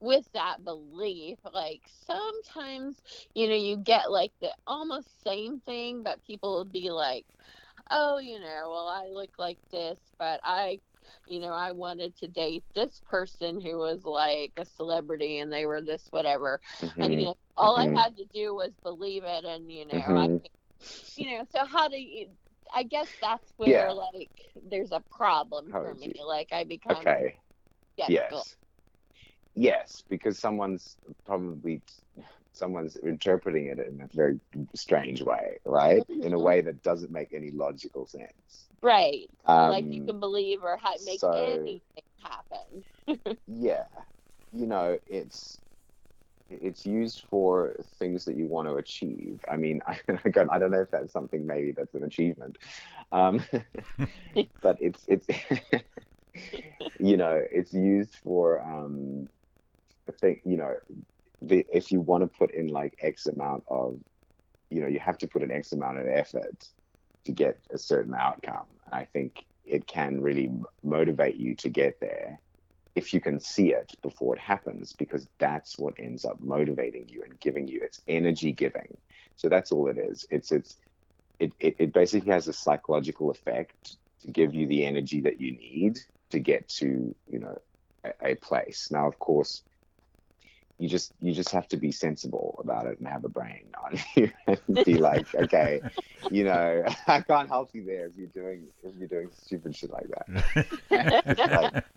[0.00, 3.02] with that belief, like sometimes,
[3.34, 7.26] you know, you get like the almost same thing, but people will be like,
[7.90, 10.80] Oh, you know, well I look like this, but I
[11.26, 15.66] you know, I wanted to date this person who was like a celebrity and they
[15.66, 16.60] were this whatever.
[17.00, 17.78] And you know, all Mhm.
[17.78, 20.16] I had to do was believe it and you know, Mhm.
[20.16, 20.28] I
[21.16, 22.28] you know, so how do you
[22.74, 23.90] I guess that's where Yeah.
[23.92, 26.12] like there's a problem How for me.
[26.16, 27.38] you- Like I become Okay.
[27.94, 28.38] skeptical.
[28.38, 28.56] Yes.
[29.54, 31.82] Yes, because someone's probably
[32.52, 34.40] someone's interpreting it in a very
[34.74, 36.02] strange way, right?
[36.08, 36.42] In a Mhm.
[36.42, 38.68] way that doesn't make any logical sense.
[38.82, 39.28] Right.
[39.44, 41.82] Um, like you can believe or ha- make so- anything
[42.22, 42.84] happen.
[43.46, 43.84] yeah
[44.52, 45.60] you know it's
[46.48, 50.80] it's used for things that you want to achieve i mean i, I don't know
[50.80, 52.58] if that's something maybe that's an achievement
[53.12, 53.42] um,
[54.62, 55.26] but it's it's
[57.00, 59.28] you know it's used for um
[60.20, 60.74] think you know
[61.40, 63.98] the if you want to put in like X amount of,
[64.70, 66.64] you know, you have to put an X amount of effort
[67.24, 68.66] to get a certain outcome.
[68.92, 70.50] I think it can really
[70.82, 72.40] motivate you to get there
[72.98, 77.22] if you can see it before it happens, because that's what ends up motivating you
[77.22, 78.96] and giving you it's energy giving.
[79.36, 80.26] So that's all it is.
[80.30, 80.76] It's it's
[81.38, 85.52] it, it, it basically has a psychological effect to give you the energy that you
[85.52, 87.56] need to get to, you know,
[88.04, 88.88] a, a place.
[88.90, 89.62] Now of course
[90.78, 93.98] you just you just have to be sensible about it and have a brain on
[94.14, 95.80] you and be like, okay,
[96.30, 99.90] you know, I can't help you there if you're doing if you're doing stupid shit
[99.90, 101.84] like that.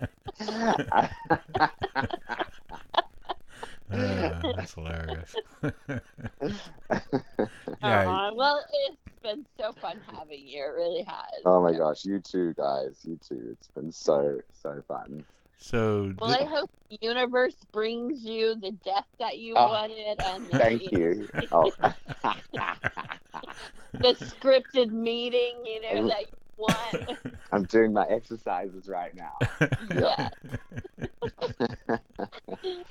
[3.92, 5.36] Uh, that's hilarious.
[5.62, 6.00] Yeah.
[7.84, 10.64] yeah, well, it's been so fun having you.
[10.64, 11.42] It really has.
[11.44, 13.50] oh my gosh, you too, guys, you too.
[13.52, 15.26] It's been so so fun.
[15.62, 20.20] So Well, thi- I hope the universe brings you the death that you Oh, wanted
[20.20, 21.30] and the, Thank you.
[21.52, 21.72] Oh.
[23.94, 27.20] the scripted meeting, you know, that you want.
[27.52, 29.38] I'm doing my exercises right now.
[29.96, 30.30] Yeah.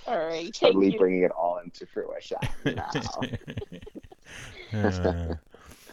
[0.06, 0.52] All right.
[0.54, 0.98] Totally Thank you.
[0.98, 2.90] bringing it all into fruition now.
[4.72, 5.34] Uh,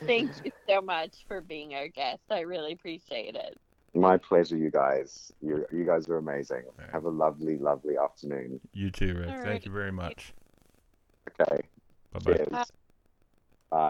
[0.05, 2.21] Thank you so much for being our guest.
[2.29, 3.57] I really appreciate it.
[3.97, 5.31] My pleasure, you guys.
[5.41, 6.63] You you guys are amazing.
[6.77, 6.89] right.
[6.91, 8.59] Have a lovely, lovely afternoon.
[8.73, 9.29] you too, Rick.
[9.29, 9.65] All Thank right.
[9.65, 10.33] you very much.
[11.41, 11.61] Okay.
[12.13, 12.33] Bye bye.
[12.35, 12.71] Cheers.